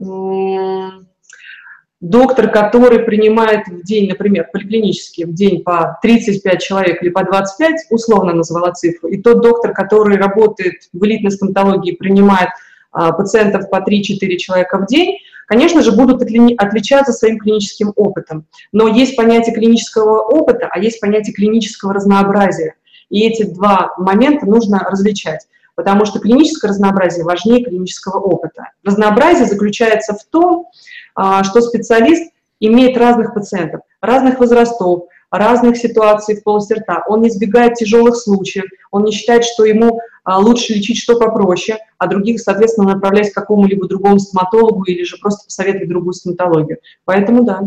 доктор, 2.01 2.51
который 2.51 3.01
принимает 3.01 3.67
в 3.67 3.83
день, 3.83 4.09
например, 4.09 4.49
поликлинический, 4.53 5.25
в 5.25 5.35
день 5.35 5.63
по 5.63 5.99
35 6.03 6.63
человек 6.63 7.03
или 7.03 7.11
по 7.11 7.25
25, 7.25 7.87
условно 7.91 8.33
называла 8.33 8.73
цифру, 8.73 9.09
и 9.09 9.21
тот 9.21 9.41
доктор, 9.41 9.73
который 9.73 10.17
работает 10.17 10.75
в 10.93 11.05
элитной 11.05 11.33
стоматологии, 11.33 11.97
принимает 11.97 12.51
а, 12.93 13.13
пациентов 13.13 13.69
по 13.71 13.77
3-4 13.77 14.37
человека 14.37 14.79
в 14.79 14.87
день, 14.87 15.19
конечно 15.47 15.83
же, 15.83 15.93
будут 15.93 16.23
отличаться 16.23 17.13
своим 17.13 17.39
клиническим 17.39 17.93
опытом. 17.97 18.47
Но 18.73 18.87
есть 18.87 19.17
понятие 19.17 19.55
клинического 19.55 20.21
опыта, 20.21 20.69
а 20.71 20.79
есть 20.79 21.01
понятие 21.01 21.35
клинического 21.35 21.95
разнообразия. 21.95 22.75
И 23.11 23.27
эти 23.27 23.45
два 23.45 23.95
момента 23.97 24.47
нужно 24.47 24.81
различать 24.81 25.47
потому 25.79 26.07
что 26.07 26.19
клиническое 26.19 26.73
разнообразие 26.73 27.25
важнее 27.25 27.65
клинического 27.65 28.19
опыта. 28.19 28.65
Разнообразие 28.83 29.47
заключается 29.47 30.13
в 30.13 30.25
том, 30.25 30.67
а, 31.15 31.45
что 31.45 31.61
специалист 31.61 32.33
имеет 32.59 32.97
разных 32.97 33.33
пациентов, 33.33 33.83
разных 34.01 34.41
возрастов, 34.41 35.05
разных 35.31 35.77
ситуаций 35.77 36.35
в 36.35 36.43
полости 36.43 36.73
рта. 36.73 37.05
Он 37.07 37.23
не 37.23 37.29
избегает 37.29 37.75
тяжелых 37.75 38.17
случаев, 38.17 38.65
он 38.91 39.05
не 39.05 39.13
считает, 39.13 39.45
что 39.45 39.65
ему 39.65 40.01
а, 40.25 40.41
лучше 40.41 40.73
лечить 40.73 40.99
что 40.99 41.17
попроще, 41.17 41.79
а 41.97 42.09
других, 42.09 42.41
соответственно, 42.41 42.95
направлять 42.95 43.31
к 43.31 43.35
какому-либо 43.37 43.87
другому 43.87 44.19
стоматологу 44.19 44.83
или 44.83 45.05
же 45.05 45.17
просто 45.19 45.45
посоветовать 45.45 45.89
другую 45.89 46.15
стоматологию. 46.15 46.79
Поэтому 47.05 47.45
да. 47.45 47.61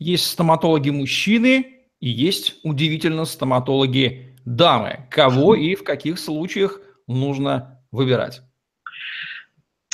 Есть 0.00 0.26
стоматологи-мужчины 0.26 1.66
и 2.00 2.08
есть, 2.08 2.56
удивительно, 2.64 3.26
стоматологи-дамы. 3.26 5.06
Кого 5.08 5.54
и 5.54 5.76
в 5.76 5.84
каких 5.84 6.18
случаях 6.18 6.80
нужно 7.06 7.82
выбирать? 7.90 8.42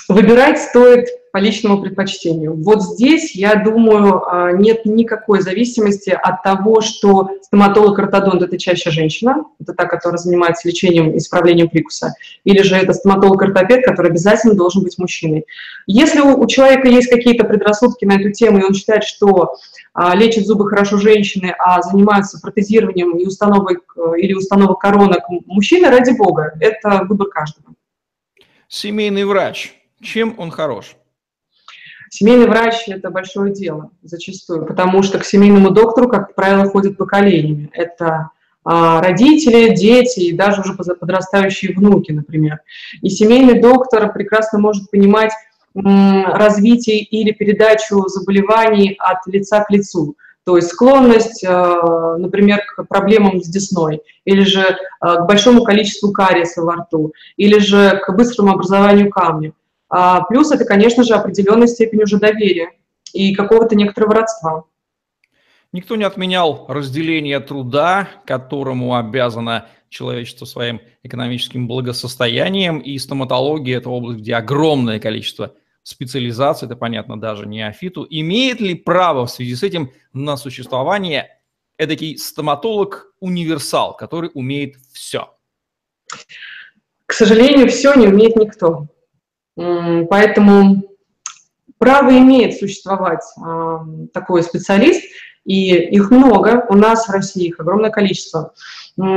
Выбирать 0.09 0.59
стоит 0.59 1.09
по 1.39 1.41
личному 1.41 1.81
предпочтению. 1.81 2.61
Вот 2.65 2.83
здесь, 2.83 3.37
я 3.37 3.55
думаю, 3.55 4.25
а, 4.27 4.51
нет 4.51 4.85
никакой 4.85 5.41
зависимости 5.41 6.11
от 6.11 6.43
того, 6.43 6.81
что 6.81 7.29
стоматолог-ортодонт– 7.43 8.43
это 8.43 8.59
чаще 8.59 8.91
женщина, 8.91 9.45
это 9.61 9.73
та, 9.73 9.85
которая 9.85 10.19
занимается 10.19 10.67
лечением 10.67 11.13
и 11.13 11.19
исправлением 11.19 11.69
прикуса, 11.69 12.15
или 12.43 12.63
же 12.63 12.75
это 12.75 12.93
стоматолог-ортопед, 12.93 13.85
который 13.85 14.11
обязательно 14.11 14.55
должен 14.55 14.83
быть 14.83 14.99
мужчиной. 14.99 15.45
Если 15.87 16.19
у, 16.19 16.45
человека 16.49 16.89
есть 16.89 17.09
какие-то 17.09 17.45
предрассудки 17.45 18.05
на 18.05 18.15
эту 18.15 18.33
тему, 18.33 18.59
и 18.59 18.65
он 18.65 18.75
считает, 18.75 19.05
что 19.05 19.55
а, 19.95 20.17
лечат 20.17 20.45
зубы 20.45 20.69
хорошо 20.69 20.97
женщины, 20.97 21.55
а 21.57 21.83
занимаются 21.83 22.41
протезированием 22.41 23.17
и 23.17 23.25
установкой 23.25 23.77
или 24.17 24.35
установок 24.35 24.81
коронок 24.81 25.23
мужчины, 25.47 25.89
ради 25.89 26.17
бога, 26.19 26.55
это 26.59 27.05
выбор 27.09 27.29
каждого. 27.29 27.77
Семейный 28.67 29.25
врач. 29.25 29.77
Чем 30.01 30.35
он 30.39 30.51
хорош? 30.51 30.98
Семейный 32.11 32.47
врач– 32.47 32.85
это 32.89 33.11
большое 33.11 33.53
дело 33.53 33.91
зачастую, 34.03 34.67
потому 34.67 35.03
что 35.03 35.19
к 35.19 35.25
семейному 35.25 35.71
доктору, 35.71 36.09
как 36.09 36.35
правило, 36.35 36.69
ходят 36.69 36.97
поколениями. 36.97 37.71
Это 37.73 38.31
а, 38.65 39.01
родители, 39.01 39.75
дети 39.75 40.21
и 40.21 40.33
даже 40.33 40.61
уже 40.63 40.75
подрастающие 40.75 41.75
внуки, 41.75 42.13
например. 42.13 42.61
И 43.03 43.09
семейный 43.09 43.61
доктор 43.61 44.13
прекрасно 44.13 44.59
может 44.59 44.91
понимать 44.91 45.33
развитие 45.75 46.99
или 46.99 47.31
передачу 47.31 48.09
заболеваний 48.09 48.97
от 48.99 49.19
лица 49.27 49.63
к 49.63 49.71
лицу. 49.71 50.17
То 50.45 50.57
есть 50.57 50.69
склонность, 50.69 51.45
а, 51.47 52.17
например, 52.17 52.61
к 52.67 52.85
проблемам 52.85 53.43
с 53.43 53.49
десной, 53.49 54.01
или 54.25 54.43
же 54.45 54.77
а, 55.01 55.17
к 55.17 55.27
большому 55.27 55.63
количеству 55.63 56.11
кариеса 56.11 56.63
во 56.63 56.77
рту, 56.77 57.13
или 57.37 57.59
же 57.59 58.01
к 58.05 58.15
быстрому 58.15 58.53
образованию 58.53 59.11
камня. 59.11 59.53
А 59.89 60.23
плюс 60.23 60.51
это, 60.51 60.65
конечно 60.65 61.03
же, 61.05 61.15
определенная 61.15 61.67
степень 61.67 62.03
уже 62.03 62.19
доверия 62.19 62.73
и 63.13 63.35
какого-то 63.35 63.75
некоторого 63.75 64.15
родства. 64.15 64.65
Никто 65.73 65.97
не 65.97 66.05
отменял 66.05 66.67
разделение 66.69 67.41
труда, 67.41 68.09
которому 68.27 68.97
обязано 68.97 69.69
человечество 69.91 70.45
своим 70.45 70.81
экономическим 71.03 71.67
благосостоянием, 71.67 72.79
и 72.79 72.99
стоматология– 72.99 73.77
это 73.79 73.91
область, 73.91 74.21
где 74.21 74.35
огромное 74.35 74.99
количество 74.99 75.55
специализаций, 75.83 76.67
это 76.67 76.77
понятно 76.77 77.19
даже 77.19 77.47
не 77.47 77.59
неофиту. 77.59 78.07
Имеет 78.09 78.61
ли 78.61 78.75
право 78.75 79.27
в 79.27 79.31
связи 79.31 79.55
с 79.55 79.63
этим 79.63 79.91
на 80.13 80.37
существование 80.37 81.41
эдакий 81.79 82.19
стоматолог-универсал, 82.19 83.97
который 83.97 84.31
умеет 84.35 84.77
все? 84.93 85.35
К 87.07 87.13
сожалению, 87.13 87.69
все 87.69 87.95
не 87.95 88.07
умеет 88.07 88.37
никто. 88.37 88.89
Поэтому 90.09 90.83
право 91.79 92.11
имеет 92.11 92.57
существовать 92.59 93.23
а, 93.41 93.85
такой 94.13 94.43
специалист, 94.43 95.03
и 95.45 95.75
их 95.75 96.11
много, 96.11 96.67
у 96.69 96.77
нас 96.77 97.09
в 97.09 97.11
России 97.11 97.47
их 97.47 97.59
огромное 97.59 97.91
количество. 97.91 98.53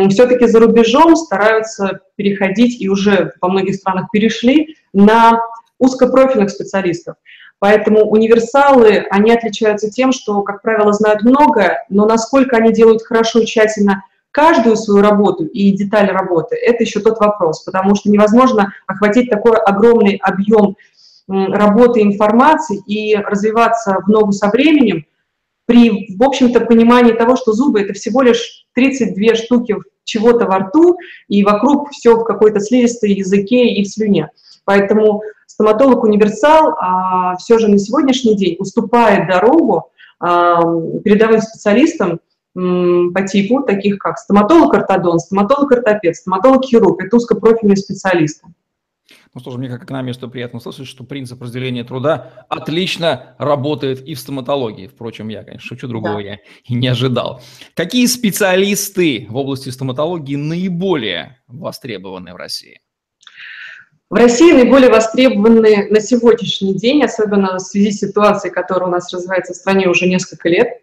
Все-таки 0.09 0.47
за 0.47 0.59
рубежом 0.59 1.15
стараются 1.17 1.99
переходить, 2.15 2.81
и 2.81 2.87
уже 2.87 3.33
во 3.41 3.49
многих 3.49 3.75
странах 3.75 4.05
перешли, 4.11 4.77
на 4.93 5.41
узкопрофильных 5.77 6.49
специалистов. 6.49 7.15
Поэтому 7.59 8.09
универсалы, 8.09 9.05
они 9.09 9.31
отличаются 9.31 9.91
тем, 9.91 10.13
что, 10.13 10.41
как 10.41 10.61
правило, 10.61 10.93
знают 10.93 11.23
многое, 11.23 11.85
но 11.89 12.05
насколько 12.05 12.55
они 12.55 12.71
делают 12.71 13.03
хорошо 13.03 13.39
и 13.39 13.45
тщательно 13.45 14.03
каждую 14.31 14.75
свою 14.75 15.01
работу 15.01 15.45
и 15.45 15.71
деталь 15.71 16.09
работы, 16.09 16.55
это 16.55 16.83
еще 16.83 16.99
тот 16.99 17.19
вопрос, 17.19 17.63
потому 17.63 17.95
что 17.95 18.09
невозможно 18.09 18.73
охватить 18.87 19.29
такой 19.29 19.57
огромный 19.57 20.15
объем 20.15 20.75
работы 21.27 22.01
информации 22.01 22.81
и 22.87 23.15
развиваться 23.15 23.97
в 24.05 24.09
ногу 24.09 24.31
со 24.31 24.49
временем 24.49 25.05
при, 25.65 26.15
в 26.17 26.23
общем-то, 26.23 26.61
понимании 26.61 27.13
того, 27.13 27.35
что 27.35 27.53
зубы– 27.53 27.81
это 27.81 27.93
всего 27.93 28.21
лишь 28.21 28.65
32 28.73 29.35
штуки 29.35 29.75
чего-то 30.03 30.45
во 30.45 30.59
рту, 30.59 30.97
и 31.27 31.43
вокруг 31.43 31.91
все 31.91 32.15
в 32.15 32.23
какой-то 32.25 32.59
слизистой 32.59 33.11
языке 33.11 33.67
и 33.67 33.83
в 33.83 33.87
слюне. 33.87 34.29
Поэтому 34.65 35.21
стоматолог-универсал 35.45 36.75
а, 36.79 37.35
все 37.37 37.59
же 37.59 37.69
на 37.69 37.77
сегодняшний 37.77 38.35
день 38.35 38.55
уступает 38.59 39.27
дорогу 39.27 39.91
а, 40.19 40.61
передовым 41.03 41.41
специалистам, 41.41 42.19
по 42.53 43.27
типу, 43.27 43.61
таких 43.63 43.97
как 43.99 44.17
стоматолог-ортодон, 44.17 45.19
стоматолог-ортопед, 45.19 46.15
стоматолог-хирург. 46.15 47.01
Это 47.01 47.15
узкопрофильные 47.15 47.77
специалисты. 47.77 48.47
Ну 49.33 49.39
что 49.39 49.51
ж, 49.51 49.55
мне 49.55 49.69
как 49.69 49.85
экономисту 49.85 50.29
приятно 50.29 50.59
слышать, 50.59 50.87
что 50.87 51.05
принцип 51.05 51.41
разделения 51.41 51.85
труда 51.85 52.45
отлично 52.49 53.35
работает 53.37 54.05
и 54.05 54.13
в 54.13 54.19
стоматологии. 54.19 54.87
Впрочем, 54.87 55.29
я, 55.29 55.43
конечно, 55.43 55.65
шучу, 55.65 55.87
другого 55.87 56.15
да. 56.15 56.21
я 56.21 56.37
и 56.65 56.73
не 56.73 56.89
ожидал. 56.89 57.41
Какие 57.73 58.07
специалисты 58.07 59.27
в 59.29 59.37
области 59.37 59.69
стоматологии 59.69 60.35
наиболее 60.35 61.41
востребованы 61.47 62.33
в 62.33 62.35
России? 62.35 62.81
В 64.09 64.15
России 64.15 64.51
наиболее 64.51 64.89
востребованы 64.89 65.87
на 65.89 66.01
сегодняшний 66.01 66.75
день, 66.75 67.01
особенно 67.01 67.55
в 67.55 67.61
связи 67.61 67.91
с 67.91 67.99
ситуацией, 67.99 68.53
которая 68.53 68.89
у 68.89 68.91
нас 68.91 69.13
развивается 69.13 69.53
в 69.53 69.55
стране 69.55 69.87
уже 69.87 70.07
несколько 70.07 70.49
лет, 70.49 70.81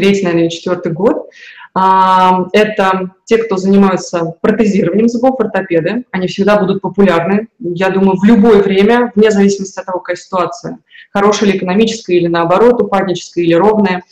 третий, 0.00 0.24
наверное, 0.24 0.48
четвертый 0.48 0.92
год. 0.92 1.28
А, 1.74 2.46
это 2.52 3.10
те, 3.26 3.36
кто 3.36 3.58
занимаются 3.58 4.34
протезированием 4.40 5.08
зубов, 5.08 5.38
ортопеды. 5.38 6.04
Они 6.10 6.26
всегда 6.26 6.58
будут 6.58 6.80
популярны, 6.80 7.48
я 7.58 7.90
думаю, 7.90 8.18
в 8.18 8.24
любое 8.24 8.62
время, 8.62 9.12
вне 9.14 9.30
зависимости 9.30 9.78
от 9.78 9.86
того, 9.86 10.00
какая 10.00 10.16
ситуация. 10.16 10.78
Хорошая 11.12 11.50
ли 11.50 11.58
экономическая, 11.58 12.16
или 12.16 12.28
наоборот, 12.28 12.80
упадническая, 12.82 13.44
или 13.44 13.52
ровная. 13.52 14.02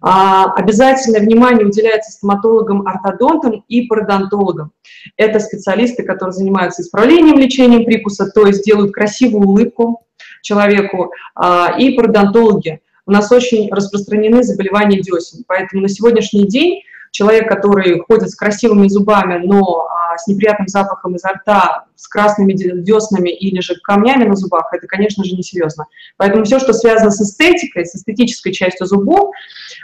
А, 0.00 0.52
обязательное 0.54 1.20
внимание 1.20 1.64
уделяется 1.64 2.10
стоматологам, 2.10 2.86
ортодонтам 2.86 3.64
и 3.68 3.82
пародонтологам. 3.82 4.72
Это 5.16 5.38
специалисты, 5.38 6.02
которые 6.02 6.32
занимаются 6.32 6.82
исправлением, 6.82 7.38
лечением 7.38 7.84
прикуса, 7.84 8.26
то 8.26 8.44
есть 8.44 8.64
делают 8.64 8.92
красивую 8.92 9.46
улыбку 9.46 10.04
человеку, 10.42 11.12
а, 11.36 11.76
и 11.78 11.92
пародонтологи– 11.92 12.80
у 13.06 13.12
нас 13.12 13.30
очень 13.32 13.72
распространены 13.72 14.42
заболевания 14.42 15.00
десен. 15.00 15.44
Поэтому 15.46 15.82
на 15.82 15.88
сегодняшний 15.88 16.46
день 16.46 16.82
человек, 17.12 17.48
который 17.48 18.00
ходит 18.00 18.30
с 18.30 18.34
красивыми 18.34 18.88
зубами, 18.88 19.44
но 19.44 19.86
а, 19.86 20.16
с 20.16 20.26
неприятным 20.26 20.66
запахом 20.66 21.14
изо 21.14 21.28
рта, 21.28 21.84
с 21.94 22.08
красными 22.08 22.54
деснами 22.54 23.28
или 23.28 23.60
же 23.60 23.74
камнями 23.82 24.24
на 24.24 24.34
зубах, 24.34 24.72
это, 24.72 24.86
конечно 24.86 25.22
же, 25.22 25.36
несерьезно. 25.36 25.84
Поэтому 26.16 26.44
все, 26.44 26.58
что 26.58 26.72
связано 26.72 27.10
с 27.10 27.20
эстетикой, 27.20 27.84
с 27.84 27.94
эстетической 27.94 28.52
частью 28.52 28.86
зубов, 28.86 29.30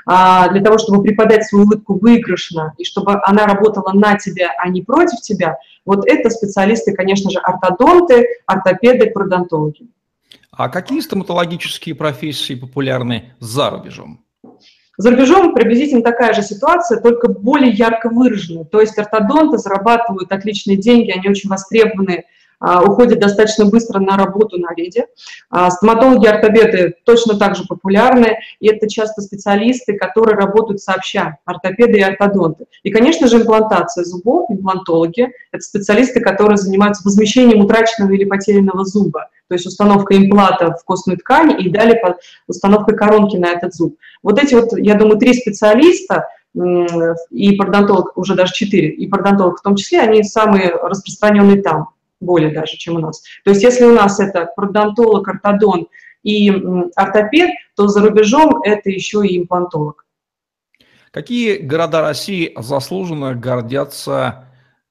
а, 0.07 0.49
для 0.49 0.63
того, 0.63 0.79
чтобы 0.79 1.03
преподать 1.03 1.47
свою 1.47 1.67
улыбку 1.67 1.99
выигрышно, 1.99 2.73
и 2.79 2.85
чтобы 2.85 3.21
она 3.23 3.47
работала 3.47 3.93
на 3.93 4.17
тебя, 4.17 4.51
а 4.59 4.69
не 4.69 4.83
против 4.83 5.21
тебя, 5.21 5.59
вот 5.85 6.09
это 6.09 6.31
специалисты, 6.31 6.95
конечно 6.95 7.31
же, 7.31 7.39
ортодонты, 7.39 8.27
ортопеды, 8.47 9.11
пародонтологи. 9.11 9.87
А 10.59 10.69
какие 10.69 10.99
стоматологические 10.99 11.95
профессии 11.95 12.57
популярны 12.57 13.33
за 13.39 13.71
рубежом? 13.71 14.25
За 14.97 15.13
рубежом 15.13 15.55
приблизительно 15.55 16.03
такая 16.03 16.35
же 16.35 16.43
ситуация, 16.43 17.01
только 17.01 17.29
более 17.29 17.71
ярко 17.71 18.11
выраженная. 18.11 18.65
То 18.65 18.81
есть 18.81 18.99
ортодонты 18.99 19.59
зарабатывают 19.59 20.33
отличные 20.33 20.77
деньги, 20.77 21.13
они 21.13 21.29
очень 21.29 21.49
востребованы 21.49 22.25
уходят 22.61 23.21
достаточно 23.21 23.67
быстро 23.67 24.01
на 24.01 24.17
работу 24.17 24.59
на 24.59 24.75
ряде. 24.75 25.07
А, 25.51 25.71
стоматологи 25.71 26.27
ортопеды 26.27 26.95
точно 27.05 27.39
так 27.39 27.57
же 27.57 27.65
популярны, 27.65 28.39
и 28.61 28.69
это 28.69 28.89
часто 28.89 29.23
специалисты, 29.23 29.97
которые 29.97 30.37
работают 30.37 30.81
сообща, 30.81 31.39
ортопеды 31.45 31.99
и 31.99 32.03
ортодонты. 32.03 32.67
И, 32.83 32.91
конечно 32.91 33.29
же, 33.29 33.39
имплантация 33.39 34.05
зубов, 34.05 34.51
имплантологи– 34.51 35.29
это 35.53 35.63
специалисты, 35.63 36.21
которые 36.21 36.57
занимаются 36.57 37.03
возмещением 37.05 37.61
утраченного 37.61 38.13
или 38.13 38.25
потерянного 38.25 38.85
зуба, 38.85 39.29
то 39.49 39.55
есть 39.55 39.67
установка 39.67 40.17
импланта 40.17 40.75
в 40.75 40.85
костную 40.85 41.19
ткань 41.19 41.61
и 41.61 41.69
далее 41.69 42.01
установка 42.47 42.95
коронки 42.95 43.37
на 43.37 43.53
этот 43.53 43.75
зуб. 43.75 43.97
Вот 44.23 44.43
эти 44.43 44.55
вот, 44.55 44.77
я 44.77 44.95
думаю, 44.95 45.19
три 45.19 45.35
специалиста– 45.35 46.27
и 47.31 47.53
пародонтолог, 47.53 48.17
уже 48.17 48.35
даже 48.35 48.53
четыре, 48.53 48.89
и 48.89 49.07
пародонтолог 49.07 49.59
в 49.59 49.63
том 49.63 49.77
числе, 49.77 50.01
они 50.01 50.23
самые 50.23 50.71
распространенные 50.71 51.63
там 51.63 51.91
более 52.21 52.53
даже, 52.53 52.77
чем 52.77 52.97
у 52.97 52.99
нас. 52.99 53.23
То 53.45 53.51
есть 53.51 53.63
если 53.63 53.85
у 53.85 53.95
нас 53.95 54.21
это 54.21 54.51
пародонтолог, 54.57 55.27
ортодон 55.29 55.89
и 56.23 56.51
ортопед, 56.97 57.51
то 57.77 57.89
за 57.89 58.01
рубежом 58.03 58.63
это 58.63 58.91
еще 58.91 59.27
и 59.27 59.39
имплантолог. 59.39 60.05
Какие 61.11 61.59
города 61.59 62.03
России 62.03 62.53
заслуженно 62.57 63.35
гордятся 63.35 64.47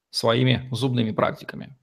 своими 0.10 0.68
зубными 0.72 1.12
практиками? 1.12 1.76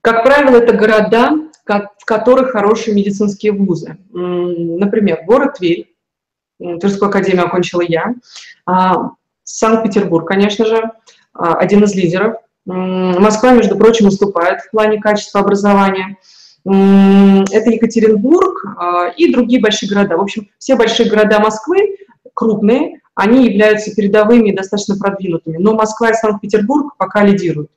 Как 0.00 0.22
правило, 0.22 0.56
это 0.56 0.76
города, 0.76 1.32
в 1.66 2.04
которых 2.04 2.52
хорошие 2.52 2.94
медицинские 2.94 3.52
вузы. 3.52 3.98
Например, 4.10 5.24
город 5.26 5.54
Тверь, 5.54 5.92
Тверскую 6.58 7.08
академию 7.08 7.46
окончила 7.46 7.82
я, 7.82 8.14
а, 8.64 9.10
Санкт-Петербург, 9.42 10.26
конечно 10.26 10.64
же, 10.64 10.90
а, 11.34 11.56
один 11.56 11.84
из 11.84 11.94
лидеров– 11.94 12.36
Москва, 12.66 13.52
между 13.52 13.76
прочим, 13.76 14.08
уступает 14.08 14.60
в 14.60 14.70
плане 14.70 15.00
качества 15.00 15.40
образования. 15.40 16.18
это 16.64 17.70
Екатеринбург 17.70 18.64
а, 18.76 19.08
и 19.16 19.32
другие 19.32 19.60
большие 19.60 19.88
города. 19.88 20.16
В 20.16 20.20
общем, 20.20 20.48
все 20.58 20.74
большие 20.74 21.08
города 21.08 21.38
Москвы, 21.38 21.96
крупные, 22.34 23.00
они 23.14 23.46
являются 23.46 23.94
передовыми 23.94 24.50
и 24.50 24.54
достаточно 24.54 24.96
продвинутыми. 24.96 25.58
Но 25.58 25.74
Москва 25.74 26.10
и 26.10 26.14
Санкт-Петербург 26.14 26.96
пока 26.98 27.24
лидируют. 27.24 27.70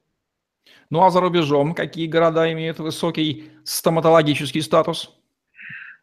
Ну 0.90 1.04
а 1.04 1.12
за 1.12 1.22
рубежом 1.22 1.76
какие 1.76 2.08
города 2.08 2.52
имеют 2.52 2.80
высокий 2.80 3.52
стоматологический 3.64 4.62
статус? 4.62 5.16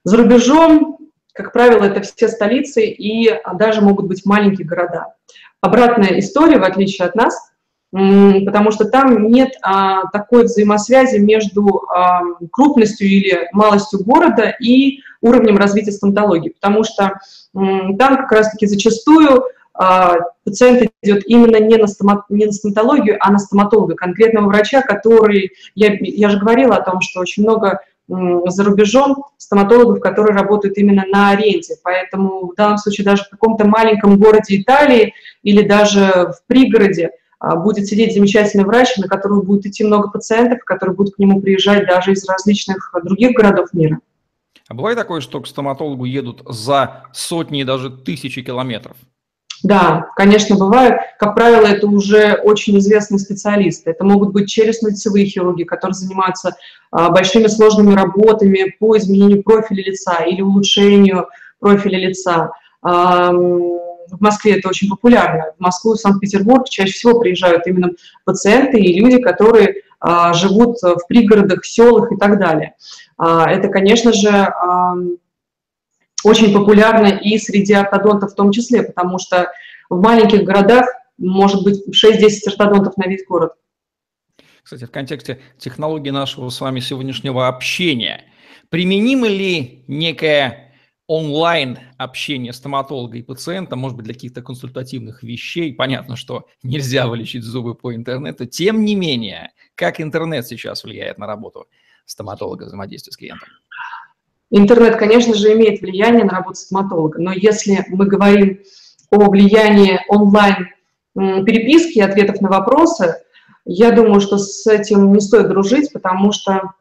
За 0.05 0.17
рубежом, 0.17 0.99
как 1.33 1.53
правило, 1.53 1.83
это 1.83 2.03
все 2.03 2.29
столицы 2.29 2.87
и 2.87 3.35
даже 3.59 3.81
могут 3.81 4.07
быть 4.07 4.25
маленькие 4.25 4.67
города. 4.67 5.15
Обратная 5.61 6.21
история, 6.21 6.59
в 6.59 6.65
отличие 6.65 7.09
от 7.09 7.17
нас, 7.17 7.51
потому 8.45 8.71
что 8.73 8.85
там 8.85 9.29
нет 9.29 9.53
а, 9.63 10.07
такой 10.11 10.45
взаимосвязи 10.45 11.17
между 11.17 11.85
а, 11.89 12.21
крупностью 12.53 13.09
или 13.09 13.49
малостью 13.53 14.05
города 14.05 14.55
и 14.61 15.01
уровнем 15.23 15.57
развития 15.57 15.93
стоматологии, 15.93 16.51
потому 16.51 16.85
что 16.85 17.19
м, 17.55 17.97
там 17.97 18.19
как 18.19 18.33
раз-таки 18.33 18.67
зачастую 18.67 19.45
а, 19.73 20.17
пациент 20.45 20.91
идет 21.03 21.23
именно 21.27 21.57
не 21.57 21.77
на, 21.77 21.87
стомат, 21.87 22.25
не 22.29 22.45
на 22.45 22.53
стоматологию, 22.53 23.17
а 23.21 23.33
на 23.33 23.39
стоматолога, 23.39 23.95
конкретного 23.95 24.47
врача, 24.49 24.83
который, 24.83 25.53
я, 25.75 25.97
я 25.99 26.29
же 26.29 26.39
говорила 26.39 26.77
о 26.77 26.83
том, 26.83 27.01
что 27.01 27.21
очень 27.21 27.45
много 27.45 27.81
за 28.09 28.63
рубежом 28.63 29.25
стоматологов, 29.37 29.99
которые 30.01 30.37
работают 30.37 30.79
именно 30.79 31.05
на 31.11 31.31
аренде. 31.31 31.75
Поэтому 31.83 32.53
в 32.53 32.55
данном 32.55 32.79
случае 32.79 33.05
даже 33.05 33.25
в 33.25 33.31
каком-то 33.31 33.67
маленьком 33.67 34.17
городе 34.17 34.61
Италии 34.61 35.13
или 35.43 35.67
даже 35.67 36.33
в 36.33 36.47
пригороде 36.47 37.11
будет 37.41 37.87
сидеть 37.87 38.15
замечательный 38.15 38.65
врач, 38.65 38.97
на 38.97 39.09
которого 39.09 39.43
будет 39.43 39.67
идти 39.67 39.85
много 39.85 40.11
пациентов, 40.11 40.65
которые 40.65 40.97
будут 40.97 41.17
к 41.17 41.19
нему 41.19 41.41
приезжать 41.41 41.87
даже 41.87 42.13
из 42.13 42.27
различных 42.29 42.95
других 43.05 43.33
городов 43.33 43.73
мира. 43.73 44.01
А 44.69 44.75
бывает 44.75 44.99
такое, 44.99 45.21
что 45.21 45.41
к 45.41 45.47
стоматологу 45.47 46.05
едут 46.05 46.43
за 46.49 47.05
сотни 47.13 47.61
и 47.61 47.65
даже 47.65 47.91
тысячи 47.91 48.43
километров? 48.43 48.97
Да, 49.63 50.11
конечно, 50.17 50.57
бывают. 50.57 50.97
Как 51.19 51.35
правило, 51.35 51.67
это 51.67 51.87
уже 51.87 52.35
очень 52.35 52.79
известные 52.79 53.19
специалисты. 53.19 53.91
Это 53.91 54.05
могут 54.05 54.33
быть 54.33 54.49
челюстно-лицевые 54.49 55.25
хирурги, 55.25 55.65
которые 55.65 55.95
занимаются 55.95 56.57
а, 56.91 57.11
большими 57.11 57.47
сложными 57.47 57.95
работами 57.95 58.75
по 58.79 58.97
изменению 58.99 59.43
профиля 59.43 59.83
лица 59.83 60.25
или 60.25 60.43
улучшению 60.43 61.29
профиля 61.59 61.99
лица. 61.99 62.51
А, 62.83 63.33
в 64.11 64.21
Москве 64.21 64.59
это 64.59 64.69
очень 64.69 64.89
популярно. 64.89 65.53
В 65.59 65.61
Москву 65.61 65.95
и 65.95 65.99
Санкт-Петербург 65.99 66.69
чаще 66.69 66.93
всего 66.93 67.19
приезжают 67.19 67.67
именно 67.67 67.91
пациенты 68.25 68.79
и 68.79 68.99
люди, 68.99 69.21
которые 69.21 69.83
а, 70.01 70.33
живут 70.33 70.77
в 70.83 71.07
пригородах, 71.09 71.65
селах 71.65 72.13
и 72.13 72.17
так 72.17 72.39
далее. 72.39 72.75
А, 73.19 73.51
это, 73.51 73.69
конечно 73.69 74.13
же, 74.13 74.29
а, 74.29 74.95
очень 76.25 76.53
популярно 76.53 77.07
и 77.07 77.39
среди 77.39 77.73
ортодонтов 77.73 78.33
в 78.33 78.35
том 78.35 78.51
числе, 78.51 78.83
потому 78.83 79.19
что 79.19 79.51
в 79.89 80.01
маленьких 80.01 80.43
городах 80.43 80.87
может 81.19 81.63
быть 81.63 81.83
6-10 81.95 82.49
ортодонтов 82.49 82.97
на 82.97 83.09
весь 83.09 83.25
город. 83.27 83.53
Кстати, 84.63 84.85
в 84.85 84.91
контексте 84.91 85.39
технологии 85.59 86.11
нашего 86.11 86.49
с 86.49 86.61
вами 86.61 86.81
сегодняшнего 86.81 87.47
общения, 87.47 88.25
применимо 88.69 89.29
ли 89.29 89.85
некое 89.87 90.66
онлайн 91.09 91.79
общение 91.99 92.53
стоматолога 92.53 93.17
и 93.17 93.23
пациента, 93.23 93.77
может 93.77 93.97
быть, 93.97 94.07
для 94.07 94.15
каких-то 94.15 94.43
консультативных 94.43 95.23
вещей. 95.23 95.73
Понятно, 95.73 96.17
что 96.17 96.47
нельзя 96.63 97.07
вылечить 97.07 97.45
зубы 97.45 97.75
по 97.75 97.95
интернету. 97.95 98.47
Тем 98.47 98.85
не 98.85 98.95
менее, 98.97 99.53
как 99.75 100.01
интернет 100.01 100.47
сейчас 100.47 100.83
влияет 100.85 101.19
на 101.19 101.27
работу 101.27 101.67
стоматолога, 102.07 102.65
взаимодействие 102.65 103.13
с 103.13 103.17
клиентом? 103.17 103.49
Интернет, 104.51 104.97
конечно 104.97 105.35
же, 105.35 105.53
имеет 105.55 105.81
влияние 105.81 106.25
на 106.25 106.31
работу 106.31 106.57
стоматолога, 106.57 107.21
но 107.21 107.33
если 107.33 107.85
мы 107.89 108.07
говорим 108.07 108.61
о 109.11 109.31
влиянии 109.31 110.01
онлайн 110.09 110.69
переписки 111.15 111.99
и 111.99 112.03
ответов 112.03 112.41
на 112.41 112.49
вопросы, 112.49 113.17
я 113.65 113.91
думаю, 113.91 114.21
что 114.21 114.39
с 114.39 114.67
этим 114.69 115.13
не 115.13 115.21
стоит 115.21 115.49
дружить, 115.49 115.93
потому 115.93 116.31
что 116.31 116.75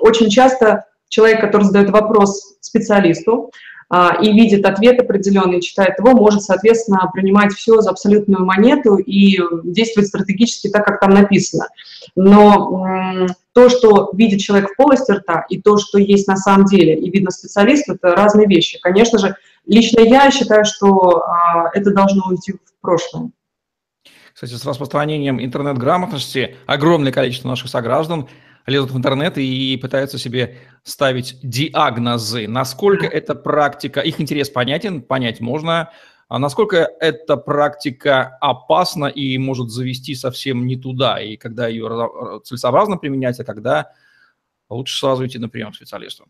очень 0.00 0.28
часто 0.28 0.84
человек, 1.10 1.42
который 1.42 1.64
задает 1.64 1.90
вопрос 1.90 2.56
специалисту 2.60 3.50
а, 3.90 4.16
и 4.22 4.32
видит 4.32 4.64
ответ 4.64 5.00
определенный, 5.00 5.60
читает 5.60 5.98
его, 5.98 6.12
может, 6.12 6.42
соответственно, 6.42 7.10
принимать 7.12 7.52
все 7.52 7.82
за 7.82 7.90
абсолютную 7.90 8.46
монету 8.46 8.96
и 8.96 9.38
действовать 9.64 10.08
стратегически 10.08 10.68
так, 10.68 10.86
как 10.86 11.00
там 11.00 11.10
написано. 11.10 11.66
Но 12.14 13.26
то, 13.52 13.68
что 13.68 14.10
видит 14.14 14.40
человек 14.40 14.70
в 14.70 14.76
полости 14.76 15.10
рта, 15.10 15.44
и 15.50 15.60
то, 15.60 15.76
что 15.76 15.98
есть 15.98 16.28
на 16.28 16.36
самом 16.36 16.66
деле, 16.66 16.94
и 16.96 17.10
видно 17.10 17.30
специалист, 17.30 17.88
это 17.88 18.14
разные 18.14 18.46
вещи. 18.46 18.78
Конечно 18.80 19.18
же, 19.18 19.34
лично 19.66 20.00
я 20.00 20.30
считаю, 20.30 20.64
что 20.64 21.24
а, 21.26 21.70
это 21.74 21.92
должно 21.92 22.28
уйти 22.28 22.52
в 22.52 22.80
прошлое. 22.80 23.30
Кстати, 24.32 24.52
с 24.52 24.64
распространением 24.64 25.42
интернет-грамотности 25.42 26.56
огромное 26.66 27.12
количество 27.12 27.48
наших 27.48 27.68
сограждан 27.68 28.28
лезут 28.66 28.90
в 28.90 28.98
интернет 28.98 29.38
и 29.38 29.76
пытаются 29.76 30.18
себе 30.18 30.58
ставить 30.82 31.38
диагнозы. 31.42 32.46
Насколько 32.48 33.06
эта 33.06 33.34
практика, 33.34 34.00
их 34.00 34.20
интерес 34.20 34.50
понятен, 34.50 35.02
понять 35.02 35.40
можно, 35.40 35.90
а 36.28 36.38
насколько 36.38 36.88
эта 37.00 37.36
практика 37.36 38.38
опасна 38.40 39.06
и 39.06 39.36
может 39.36 39.70
завести 39.70 40.14
совсем 40.14 40.66
не 40.66 40.76
туда, 40.76 41.20
и 41.20 41.36
когда 41.36 41.66
ее 41.66 42.40
целесообразно 42.44 42.96
применять, 42.98 43.40
а 43.40 43.44
когда 43.44 43.90
лучше 44.68 44.96
сразу 44.96 45.26
идти 45.26 45.38
на 45.38 45.48
прием 45.48 45.72
к 45.72 45.74
специалисту? 45.74 46.26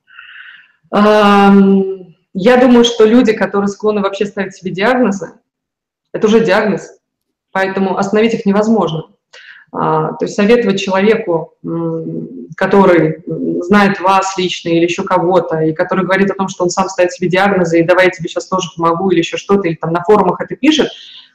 Я 0.90 2.56
думаю, 2.58 2.84
что 2.84 3.04
люди, 3.04 3.32
которые 3.32 3.68
склонны 3.68 4.00
вообще 4.00 4.24
ставить 4.24 4.54
себе 4.54 4.70
диагнозы, 4.70 5.34
это 6.12 6.26
уже 6.26 6.44
диагноз, 6.44 6.98
поэтому 7.52 7.98
остановить 7.98 8.34
их 8.34 8.46
невозможно. 8.46 9.10
А, 9.72 10.12
то 10.14 10.24
есть 10.24 10.34
советовать 10.34 10.80
человеку, 10.80 11.54
который 12.56 13.22
знает 13.62 14.00
вас 14.00 14.36
лично 14.36 14.68
или 14.68 14.84
еще 14.84 15.04
кого-то, 15.04 15.60
и 15.60 15.72
который 15.72 16.04
говорит 16.04 16.30
о 16.30 16.34
том, 16.34 16.48
что 16.48 16.64
он 16.64 16.70
сам 16.70 16.88
ставит 16.88 17.12
себе 17.12 17.28
диагнозы, 17.28 17.80
и 17.80 17.84
давай 17.84 18.06
я 18.06 18.10
тебе 18.10 18.28
сейчас 18.28 18.46
тоже 18.46 18.68
помогу, 18.76 19.10
или 19.10 19.18
еще 19.18 19.36
что-то, 19.36 19.68
или 19.68 19.76
там 19.76 19.92
на 19.92 20.02
форумах 20.02 20.40
это 20.40 20.56
пишет, 20.56 20.90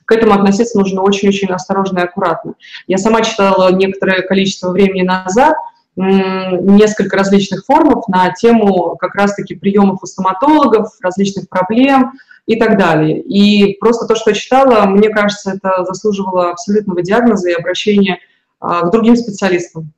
к 0.06 0.12
этому 0.12 0.34
относиться 0.34 0.78
нужно 0.78 1.02
очень-очень 1.02 1.48
осторожно 1.50 2.00
и 2.00 2.04
аккуратно. 2.04 2.54
Я 2.88 2.98
сама 2.98 3.22
читала 3.22 3.72
некоторое 3.72 4.22
количество 4.22 4.70
времени 4.72 5.02
назад 5.02 5.56
несколько 5.96 7.16
различных 7.16 7.66
форумов 7.66 8.08
на 8.08 8.32
тему 8.32 8.98
как 8.98 9.16
раз-таки 9.16 9.56
приемов 9.56 10.04
у 10.04 10.06
стоматологов, 10.06 10.90
различных 11.02 11.48
проблем 11.48 12.14
и 12.46 12.58
так 12.58 12.78
далее. 12.78 13.22
И 13.22 13.78
просто 13.80 14.06
то, 14.06 14.16
что 14.16 14.32
я 14.32 14.36
читала, 14.36 14.86
мне 14.86 15.10
кажется, 15.10 15.54
это 15.54 15.86
заслуживало 15.86 16.52
абсолютного 16.52 17.02
диагноза 17.02 17.50
и 17.50 17.54
обращения 17.54 18.20
а, 18.60 18.82
к 18.82 18.92
другим 18.92 19.16
специалистам. 19.16 19.94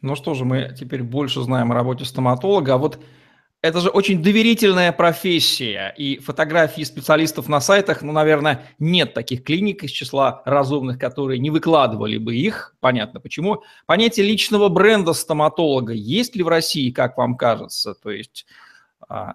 Ну 0.00 0.14
что 0.14 0.34
же, 0.34 0.44
мы 0.44 0.74
теперь 0.78 1.02
больше 1.02 1.42
знаем 1.42 1.72
о 1.72 1.74
работе 1.74 2.04
стоматолога. 2.04 2.74
А 2.74 2.78
вот 2.78 2.98
это 3.60 3.80
же 3.80 3.88
очень 3.88 4.22
доверительная 4.22 4.92
профессия, 4.92 5.92
и 5.96 6.18
фотографии 6.18 6.82
специалистов 6.82 7.48
на 7.48 7.60
сайтах, 7.60 8.02
ну, 8.02 8.12
наверное, 8.12 8.66
нет 8.78 9.14
таких 9.14 9.42
клиник 9.42 9.82
из 9.82 9.90
числа 9.90 10.42
разумных, 10.44 10.98
которые 10.98 11.40
не 11.40 11.50
выкладывали 11.50 12.18
бы 12.18 12.36
их, 12.36 12.76
понятно 12.78 13.20
почему. 13.20 13.64
Понятие 13.86 14.26
личного 14.26 14.68
бренда 14.68 15.12
стоматолога 15.12 15.92
есть 15.92 16.36
ли 16.36 16.44
в 16.44 16.48
России, 16.48 16.92
как 16.92 17.16
вам 17.16 17.36
кажется? 17.36 17.94
То 17.94 18.10
есть 18.10 18.46
а, 19.08 19.34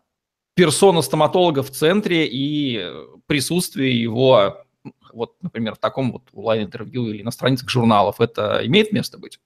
персона 0.55 1.01
стоматолога 1.01 1.61
в 1.61 1.71
центре 1.71 2.25
и 2.25 2.81
присутствие 3.25 4.01
его, 4.01 4.63
вот, 5.11 5.35
например, 5.41 5.75
в 5.75 5.79
таком 5.79 6.13
вот 6.13 6.23
онлайн-интервью 6.31 7.09
или 7.09 7.23
на 7.23 7.31
страницах 7.31 7.69
журналов, 7.69 8.21
это 8.21 8.61
имеет 8.63 8.93
место 8.93 9.17
быть? 9.17 9.41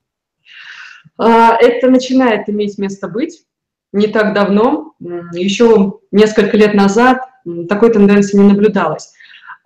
А, 1.18 1.56
это 1.56 1.90
начинает 1.90 2.48
иметь 2.48 2.78
место 2.78 3.08
быть 3.08 3.47
не 3.94 4.08
так 4.08 4.34
давно, 4.34 4.94
еще 5.34 6.00
несколько 6.12 6.58
лет 6.58 6.74
назад 6.74 7.22
такой 7.70 7.92
тенденции 7.92 8.38
не 8.38 8.50
наблюдалось. 8.50 9.14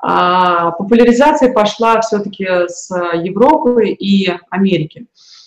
А 0.04 0.72
популяризация 0.72 1.54
пошла 1.54 2.02
все-таки 2.02 2.48
с 2.68 2.90
Европы 3.14 3.90
и 3.90 4.32
Америки. 4.50 5.06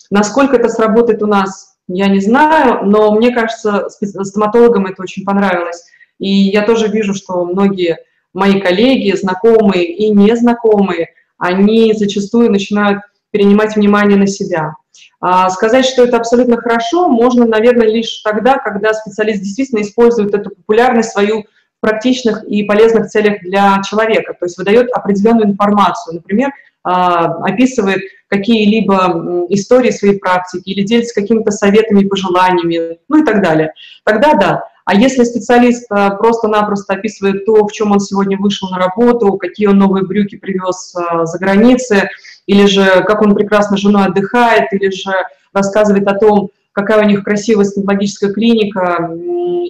Насколько 0.09 0.55
это 0.57 0.69
сработает 0.69 1.21
у 1.23 1.27
нас, 1.27 1.75
я 1.87 2.07
не 2.07 2.19
знаю, 2.19 2.85
но 2.85 3.11
мне 3.13 3.31
кажется, 3.31 3.87
стоматологам 3.89 4.85
это 4.85 5.01
очень 5.01 5.25
понравилось. 5.25 5.85
И 6.19 6.29
я 6.29 6.61
тоже 6.63 6.87
вижу, 6.87 7.13
что 7.13 7.43
многие 7.43 7.97
мои 8.33 8.61
коллеги, 8.61 9.15
знакомые 9.15 9.85
и 9.85 10.09
незнакомые, 10.09 11.09
они 11.37 11.93
зачастую 11.93 12.49
начинают 12.49 13.01
перенимать 13.31 13.75
внимание 13.75 14.17
на 14.17 14.27
себя. 14.27 14.75
А 15.21 15.49
сказать, 15.49 15.85
что 15.85 16.03
это 16.03 16.17
абсолютно 16.17 16.57
хорошо, 16.57 17.07
можно, 17.07 17.45
наверное, 17.45 17.87
лишь 17.87 18.21
тогда, 18.23 18.57
когда 18.57 18.93
специалист 18.93 19.41
действительно 19.41 19.81
использует 19.81 20.35
эту 20.35 20.49
популярность 20.49 21.11
свою 21.11 21.43
в 21.43 21.81
практичных 21.81 22.43
и 22.45 22.63
полезных 22.63 23.07
целях 23.07 23.41
для 23.41 23.81
человека, 23.87 24.33
то 24.33 24.45
есть 24.45 24.57
выдает 24.57 24.91
определенную 24.91 25.47
информацию, 25.49 26.15
например, 26.15 26.51
описывает 26.83 28.01
какие-либо 28.27 29.45
истории 29.49 29.91
своей 29.91 30.19
практики 30.19 30.69
или 30.69 30.83
делится 30.83 31.19
какими-то 31.19 31.51
советами 31.51 32.01
и 32.01 32.07
пожеланиями, 32.07 32.99
ну 33.07 33.21
и 33.21 33.25
так 33.25 33.41
далее. 33.41 33.73
Тогда 34.03 34.33
да. 34.33 34.63
А 34.83 34.93
если 34.93 35.23
специалист 35.23 35.87
просто-напросто 35.87 36.93
описывает 36.93 37.45
то, 37.45 37.65
в 37.65 37.71
чем 37.71 37.91
он 37.91 37.99
сегодня 37.99 38.37
вышел 38.37 38.69
на 38.69 38.77
работу, 38.77 39.33
какие 39.33 39.65
он 39.65 39.79
новые 39.79 40.05
брюки 40.05 40.37
привез 40.37 40.93
за 40.93 41.39
границы, 41.39 42.09
или 42.45 42.65
же 42.65 43.03
как 43.03 43.21
он 43.21 43.35
прекрасно 43.35 43.77
с 43.77 43.81
женой 43.81 44.05
отдыхает, 44.05 44.71
или 44.73 44.89
же 44.91 45.11
рассказывает 45.53 46.07
о 46.07 46.15
том, 46.15 46.49
какая 46.71 47.05
у 47.05 47.07
них 47.07 47.23
красивая 47.23 47.65
стоматологическая 47.65 48.33
клиника, 48.33 49.09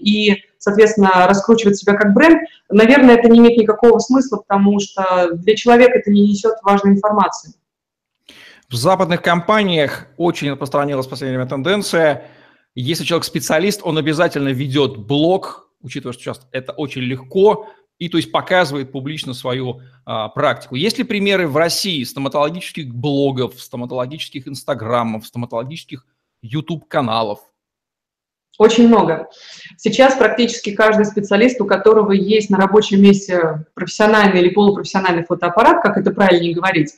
и, 0.02 0.44
соответственно, 0.58 1.28
раскручивать 1.28 1.78
себя 1.78 1.94
как 1.94 2.14
бренд, 2.14 2.42
наверное, 2.70 3.16
это 3.16 3.30
не 3.30 3.40
имеет 3.40 3.58
никакого 3.58 4.00
смысла, 4.00 4.38
потому 4.38 4.80
что 4.80 5.30
для 5.34 5.56
человека 5.56 6.00
это 6.00 6.12
не 6.12 6.22
несет 6.22 6.56
важной 6.64 6.94
информации. 6.94 7.54
В 8.70 8.76
западных 8.76 9.22
компаниях 9.22 10.08
очень 10.18 10.50
распространилась 10.50 11.06
в 11.06 11.10
последнее 11.10 11.38
время 11.38 11.50
тенденция, 11.50 12.26
если 12.74 13.06
человек 13.06 13.24
специалист, 13.24 13.82
он 13.84 13.98
обязательно 13.98 14.50
ведет 14.50 14.98
блог, 14.98 15.70
учитывая, 15.82 16.14
что 16.14 16.24
сейчас 16.24 16.42
это 16.52 16.74
очень 16.74 17.04
легко, 17.04 17.70
и 17.98 18.10
то 18.10 18.18
есть 18.18 18.32
показывает 18.32 18.92
публично 18.92 19.34
свою 19.34 19.82
а, 20.06 20.30
практику. 20.30 20.76
Есть 20.76 20.98
ли 20.98 21.04
примеры 21.04 21.48
в 21.48 21.56
России 21.56 22.04
стоматологических 22.04 22.94
блогов, 22.94 23.60
стоматологических 23.60 24.48
инстаграмов, 24.48 25.26
стоматологических 25.26 26.06
YouTube-каналов? 26.42 27.40
Очень 28.58 28.88
много. 28.88 29.28
Сейчас 29.78 30.16
практически 30.16 30.74
каждый 30.74 31.06
специалист, 31.06 31.60
у 31.60 31.66
которого 31.66 32.12
есть 32.14 32.50
на 32.50 32.58
рабочем 32.58 33.02
месте 33.02 33.66
профессиональный 33.74 34.42
или 34.42 34.50
полупрофессиональный 34.50 35.26
фотоаппарат, 35.26 35.84
как 35.84 35.98
это 35.98 36.12
правильнее 36.12 36.54
говорить, 36.54 36.94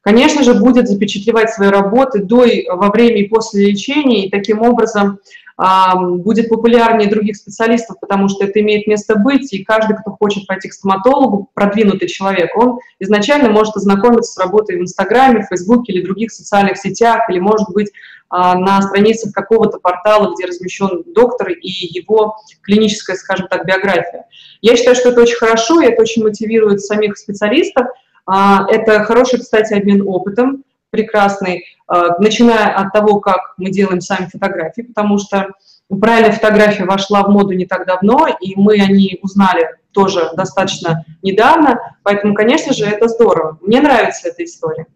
конечно 0.00 0.42
же, 0.42 0.54
будет 0.54 0.88
запечатлевать 0.88 1.50
свои 1.50 1.68
работы 1.68 2.22
до, 2.22 2.46
во 2.74 2.90
время 2.90 3.18
и 3.18 3.28
после 3.28 3.70
лечения, 3.70 4.26
и 4.26 4.30
таким 4.30 4.62
образом 4.62 5.18
будет 5.56 6.48
популярнее 6.48 7.08
других 7.08 7.36
специалистов, 7.36 8.00
потому 8.00 8.28
что 8.28 8.44
это 8.44 8.60
имеет 8.60 8.86
место 8.86 9.16
быть, 9.16 9.52
и 9.52 9.64
каждый, 9.64 9.96
кто 9.96 10.10
хочет 10.12 10.46
пойти 10.46 10.68
к 10.68 10.72
стоматологу, 10.72 11.50
продвинутый 11.54 12.08
человек, 12.08 12.56
он 12.56 12.78
изначально 12.98 13.50
может 13.50 13.76
ознакомиться 13.76 14.32
с 14.32 14.38
работой 14.38 14.78
в 14.78 14.82
Инстаграме, 14.82 15.42
в 15.42 15.48
Фейсбуке 15.48 15.92
или 15.92 16.04
других 16.04 16.32
социальных 16.32 16.78
сетях, 16.78 17.28
или, 17.28 17.38
может 17.38 17.68
быть, 17.70 17.90
а, 18.34 18.58
на 18.58 18.80
страницах 18.80 19.32
какого-то 19.32 19.78
портала, 19.78 20.34
где 20.34 20.46
размещен 20.46 21.02
доктор 21.06 21.50
и 21.50 21.68
его 21.68 22.36
клиническая, 22.62 23.14
скажем 23.14 23.46
так, 23.46 23.66
биография. 23.66 24.24
Я 24.62 24.74
считаю, 24.74 24.96
что 24.96 25.10
это 25.10 25.20
очень 25.20 25.36
хорошо, 25.36 25.82
и 25.82 25.86
это 25.86 26.00
очень 26.00 26.22
мотивирует 26.22 26.80
самих 26.80 27.18
специалистов. 27.18 27.88
А, 28.24 28.66
это 28.70 29.04
хороший, 29.04 29.38
кстати, 29.38 29.74
обмен 29.74 30.08
опытом, 30.08 30.64
прекрасный, 30.92 31.64
а, 31.88 32.20
начиная 32.20 32.76
от 32.76 32.92
того, 32.92 33.18
как 33.18 33.54
мы 33.56 33.70
делаем 33.70 34.00
сами 34.00 34.26
фотографии, 34.26 34.82
потому 34.82 35.18
что 35.18 35.48
правильная 35.88 36.32
фотография 36.32 36.84
вошла 36.84 37.22
в 37.22 37.30
моду 37.30 37.54
не 37.54 37.66
так 37.66 37.86
давно, 37.86 38.28
и 38.40 38.54
мы 38.56 38.74
о 38.74 38.86
ней 38.86 39.18
узнали 39.22 39.68
тоже 39.92 40.30
достаточно 40.36 41.04
недавно, 41.22 41.96
поэтому, 42.02 42.34
конечно 42.34 42.72
же, 42.72 42.84
это 42.84 43.08
здорово. 43.08 43.58
Мне 43.62 43.80
нравится 43.80 44.28
эта 44.28 44.44
история. 44.44 44.86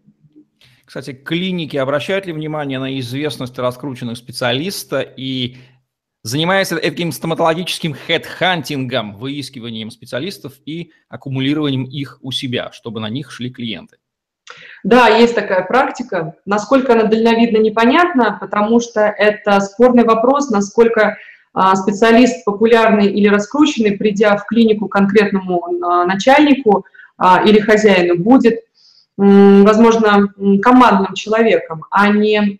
Кстати, 0.85 1.13
клиники 1.13 1.75
обращают 1.75 2.25
ли 2.25 2.33
внимание 2.33 2.79
на 2.79 2.97
известность 2.99 3.57
раскрученных 3.59 4.17
специалиста 4.17 5.01
и 5.01 5.57
занимаются 6.23 6.77
этим 6.77 7.11
стоматологическим 7.11 7.93
хедхантингом, 7.93 9.15
выискиванием 9.15 9.91
специалистов 9.91 10.53
и 10.65 10.91
аккумулированием 11.09 11.83
их 11.83 12.19
у 12.21 12.31
себя, 12.31 12.71
чтобы 12.71 12.99
на 12.99 13.09
них 13.09 13.31
шли 13.31 13.49
клиенты? 13.51 13.97
Да, 14.83 15.07
есть 15.07 15.35
такая 15.35 15.65
практика. 15.65 16.35
Насколько 16.45 16.93
она 16.93 17.03
дальновидна, 17.03 17.57
непонятно, 17.57 18.37
потому 18.39 18.79
что 18.79 19.01
это 19.01 19.59
спорный 19.59 20.03
вопрос, 20.03 20.49
насколько 20.49 21.17
а, 21.53 21.75
специалист 21.75 22.45
популярный 22.45 23.07
или 23.07 23.27
раскрученный, 23.27 23.97
придя 23.97 24.37
в 24.37 24.45
клинику 24.45 24.87
конкретному 24.87 25.63
а, 25.83 26.05
начальнику 26.05 26.85
а, 27.17 27.41
или 27.43 27.59
хозяину, 27.59 28.17
будет 28.17 28.61
возможно, 29.17 30.31
командным 30.61 31.15
человеком, 31.15 31.85
а 31.89 32.07
не, 32.09 32.55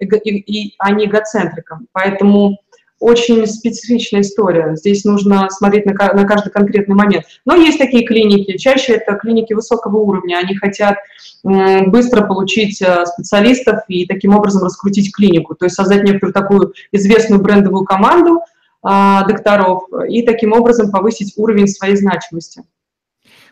а 0.80 0.92
не 0.92 1.06
эгоцентриком. 1.06 1.86
Поэтому 1.92 2.58
очень 3.00 3.46
специфичная 3.46 4.22
история. 4.22 4.76
Здесь 4.76 5.06
нужно 5.06 5.50
смотреть 5.50 5.86
на, 5.86 5.94
на 5.94 6.26
каждый 6.26 6.52
конкретный 6.52 6.96
момент. 6.96 7.26
Но 7.46 7.56
есть 7.56 7.78
такие 7.78 8.06
клиники. 8.06 8.58
Чаще 8.58 8.94
это 8.94 9.16
клиники 9.16 9.54
высокого 9.54 9.98
уровня. 9.98 10.38
Они 10.38 10.56
хотят 10.56 10.98
быстро 11.44 12.26
получить 12.26 12.82
э, 12.82 13.06
специалистов 13.06 13.82
и 13.88 14.06
таким 14.06 14.36
образом 14.36 14.64
раскрутить 14.64 15.14
клинику. 15.16 15.56
То 15.56 15.66
есть 15.66 15.76
создать 15.76 16.04
некоторую 16.04 16.34
такую 16.34 16.74
известную 16.92 17.42
брендовую 17.42 17.86
команду 17.86 18.42
а, 18.84 19.24
докторов 19.26 19.84
и 20.08 20.22
таким 20.24 20.54
образом 20.54 20.92
повысить 20.92 21.34
уровень 21.38 21.68
своей 21.68 21.96
значимости. 21.96 22.64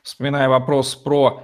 Вспоминая 0.04 0.50
вопрос 0.50 0.96
про 0.96 1.44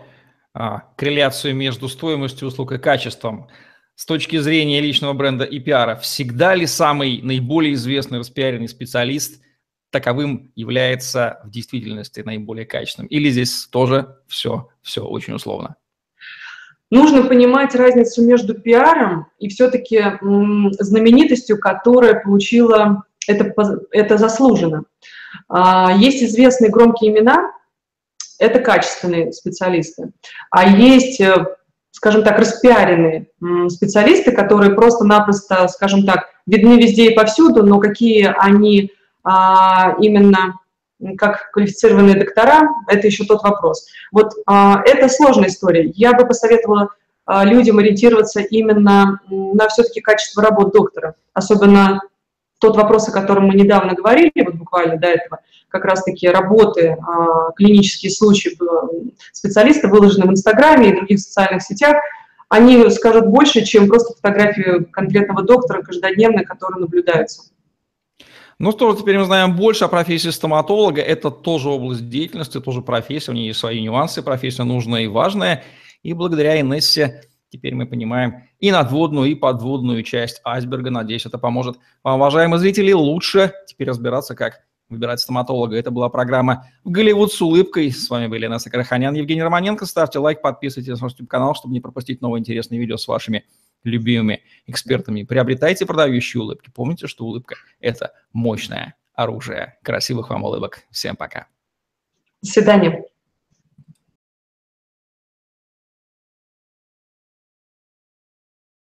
а, 0.53 0.83
корреляцию 0.95 1.55
между 1.55 1.87
стоимостью 1.87 2.47
услуг 2.47 2.73
и 2.73 2.77
качеством. 2.77 3.47
С 3.95 4.06
точки 4.06 4.38
зрения 4.38 4.82
личного 4.82 5.13
бренда 5.13 5.45
и 5.45 5.60
пиара, 5.60 5.95
всегда 5.95 6.56
ли 6.56 6.65
самый 6.65 7.21
наиболее 7.21 7.73
известный 7.73 8.19
распиаренный 8.19 8.67
специалист 8.67 9.41
таковым 9.91 10.51
является 10.56 11.39
в 11.43 11.51
действительности 11.51 12.21
наиболее 12.21 12.65
качественным? 12.65 13.08
Или 13.08 13.30
здесь 13.30 13.67
тоже 13.67 14.17
все, 14.27 14.69
все 14.82 15.04
очень 15.04 15.34
условно? 15.34 15.75
Нужно 16.89 17.23
понимать 17.23 17.73
разницу 17.73 18.21
между 18.21 18.54
пиаром 18.54 19.27
и 19.39 19.47
все-таки 19.47 20.04
знаменитостью, 20.19 21.58
которая 21.58 22.19
получила 22.19 23.06
это, 23.27 23.54
это 23.91 24.17
заслуженно. 24.17 24.84
А, 25.47 25.95
есть 25.95 26.21
известные 26.21 26.69
громкие 26.69 27.12
имена, 27.12 27.54
это 28.39 28.60
качественные 28.60 29.32
специалисты. 29.32 30.12
А 30.49 30.67
есть, 30.67 31.21
э, 31.21 31.45
скажем 31.91 32.23
так, 32.23 32.39
распиаренные 32.39 33.27
специалисты, 33.69 34.32
которые 34.32 34.73
просто-напросто, 34.73 35.67
скажем 35.67 36.06
так, 36.06 36.25
видны 36.45 36.82
везде 36.82 37.12
и 37.12 37.15
повсюду, 37.15 37.63
но 37.63 37.80
какие 37.80 38.34
они 38.38 38.91
а, 39.23 39.95
именно 39.99 40.56
как 41.17 41.51
квалифицированные 41.51 42.15
доктора, 42.15 42.69
это 42.88 43.08
еще 43.08 43.25
тот 43.25 43.43
вопрос. 43.43 43.88
Вот 44.12 44.34
а, 44.45 44.82
это 44.86 45.10
сложная 45.10 45.49
история. 45.49 45.91
Я 45.95 46.13
бы 46.13 46.25
посоветовала 46.25 46.89
а, 47.25 47.43
людям 47.45 47.80
ориентироваться 47.80 48.41
именно 48.41 49.19
на 49.30 49.67
все-таки 49.69 50.01
качество 50.01 50.43
работ 50.43 50.73
доктора, 50.73 51.15
особенно 51.34 52.01
тот 52.62 52.78
вопрос, 52.78 53.10
о 53.10 53.12
котором 53.12 53.47
мы 53.47 53.56
недавно 53.56 53.93
говорили, 53.95 54.32
вот 54.45 54.54
буквально 54.54 54.97
до 54.97 55.08
этого, 55.08 55.39
как 55.67 55.84
раз-таки 55.84 56.30
работы, 56.30 56.95
а, 57.02 57.52
клинические 57.54 58.12
случаи 58.12 58.52
специалиста 59.34 59.88
выложены 59.88 60.28
в 60.28 60.32
Инстаграме 60.32 60.89
и 60.89 60.95
других 60.95 61.19
социальных 61.19 61.63
сетях, 61.63 61.97
они 62.50 62.89
скажут 62.91 63.28
больше, 63.28 63.65
чем 63.65 63.88
просто 63.88 64.13
фотографии 64.13 64.84
конкретного 64.91 65.43
доктора 65.43 65.82
каждодневно, 65.82 66.43
которые 66.43 66.82
наблюдаются. 66.82 67.43
Ну 68.60 68.71
что, 68.71 68.93
теперь 68.93 69.17
мы 69.17 69.26
знаем 69.26 69.56
больше 69.56 69.86
о 69.86 69.88
профессии 69.88 70.30
стоматолога. 70.30 71.02
Это 71.02 71.32
тоже 71.32 71.69
область 71.69 72.08
деятельности, 72.10 72.60
тоже 72.60 72.82
профессия, 72.82 73.32
у 73.32 73.34
нее 73.34 73.47
есть 73.47 73.60
свои 73.60 73.82
нюансы, 73.82 74.21
профессия 74.21 74.63
нужная 74.63 75.02
и 75.02 75.08
важная. 75.08 75.63
И 76.04 76.13
благодаря 76.13 76.60
Инессе 76.60 77.24
Теперь 77.51 77.75
мы 77.75 77.85
понимаем 77.85 78.43
и 78.59 78.71
надводную, 78.71 79.29
и 79.29 79.35
подводную 79.35 80.03
часть 80.03 80.39
айсберга. 80.45 80.89
Надеюсь, 80.89 81.25
это 81.25 81.37
поможет 81.37 81.77
вам, 82.01 82.15
уважаемые 82.15 82.59
зрители, 82.59 82.93
лучше 82.93 83.53
теперь 83.67 83.89
разбираться, 83.89 84.35
как 84.35 84.61
выбирать 84.87 85.19
стоматолога. 85.19 85.75
Это 85.75 85.91
была 85.91 86.07
программа 86.09 86.67
«В 86.85 86.91
Голливуд 86.91 87.33
с 87.33 87.41
улыбкой». 87.41 87.91
С 87.91 88.09
вами 88.09 88.27
были 88.27 88.45
Инесса 88.45 88.69
Караханян, 88.69 89.13
Евгений 89.15 89.43
Романенко. 89.43 89.85
Ставьте 89.85 90.19
лайк, 90.19 90.41
подписывайтесь 90.41 90.99
на 90.99 91.05
наш 91.05 91.11
YouTube-канал, 91.11 91.53
чтобы 91.53 91.73
не 91.73 91.81
пропустить 91.81 92.21
новые 92.21 92.39
интересные 92.39 92.79
видео 92.79 92.95
с 92.95 93.07
вашими 93.07 93.45
любимыми 93.83 94.43
экспертами. 94.67 95.23
Приобретайте 95.23 95.85
продающие 95.85 96.41
улыбки. 96.41 96.69
Помните, 96.73 97.07
что 97.07 97.25
улыбка– 97.25 97.55
это 97.81 98.13
мощное 98.31 98.95
оружие. 99.13 99.77
Красивых 99.83 100.29
вам 100.29 100.45
улыбок. 100.45 100.83
Всем 100.89 101.17
пока. 101.17 101.47
До 102.41 102.49
свидания. 102.49 103.11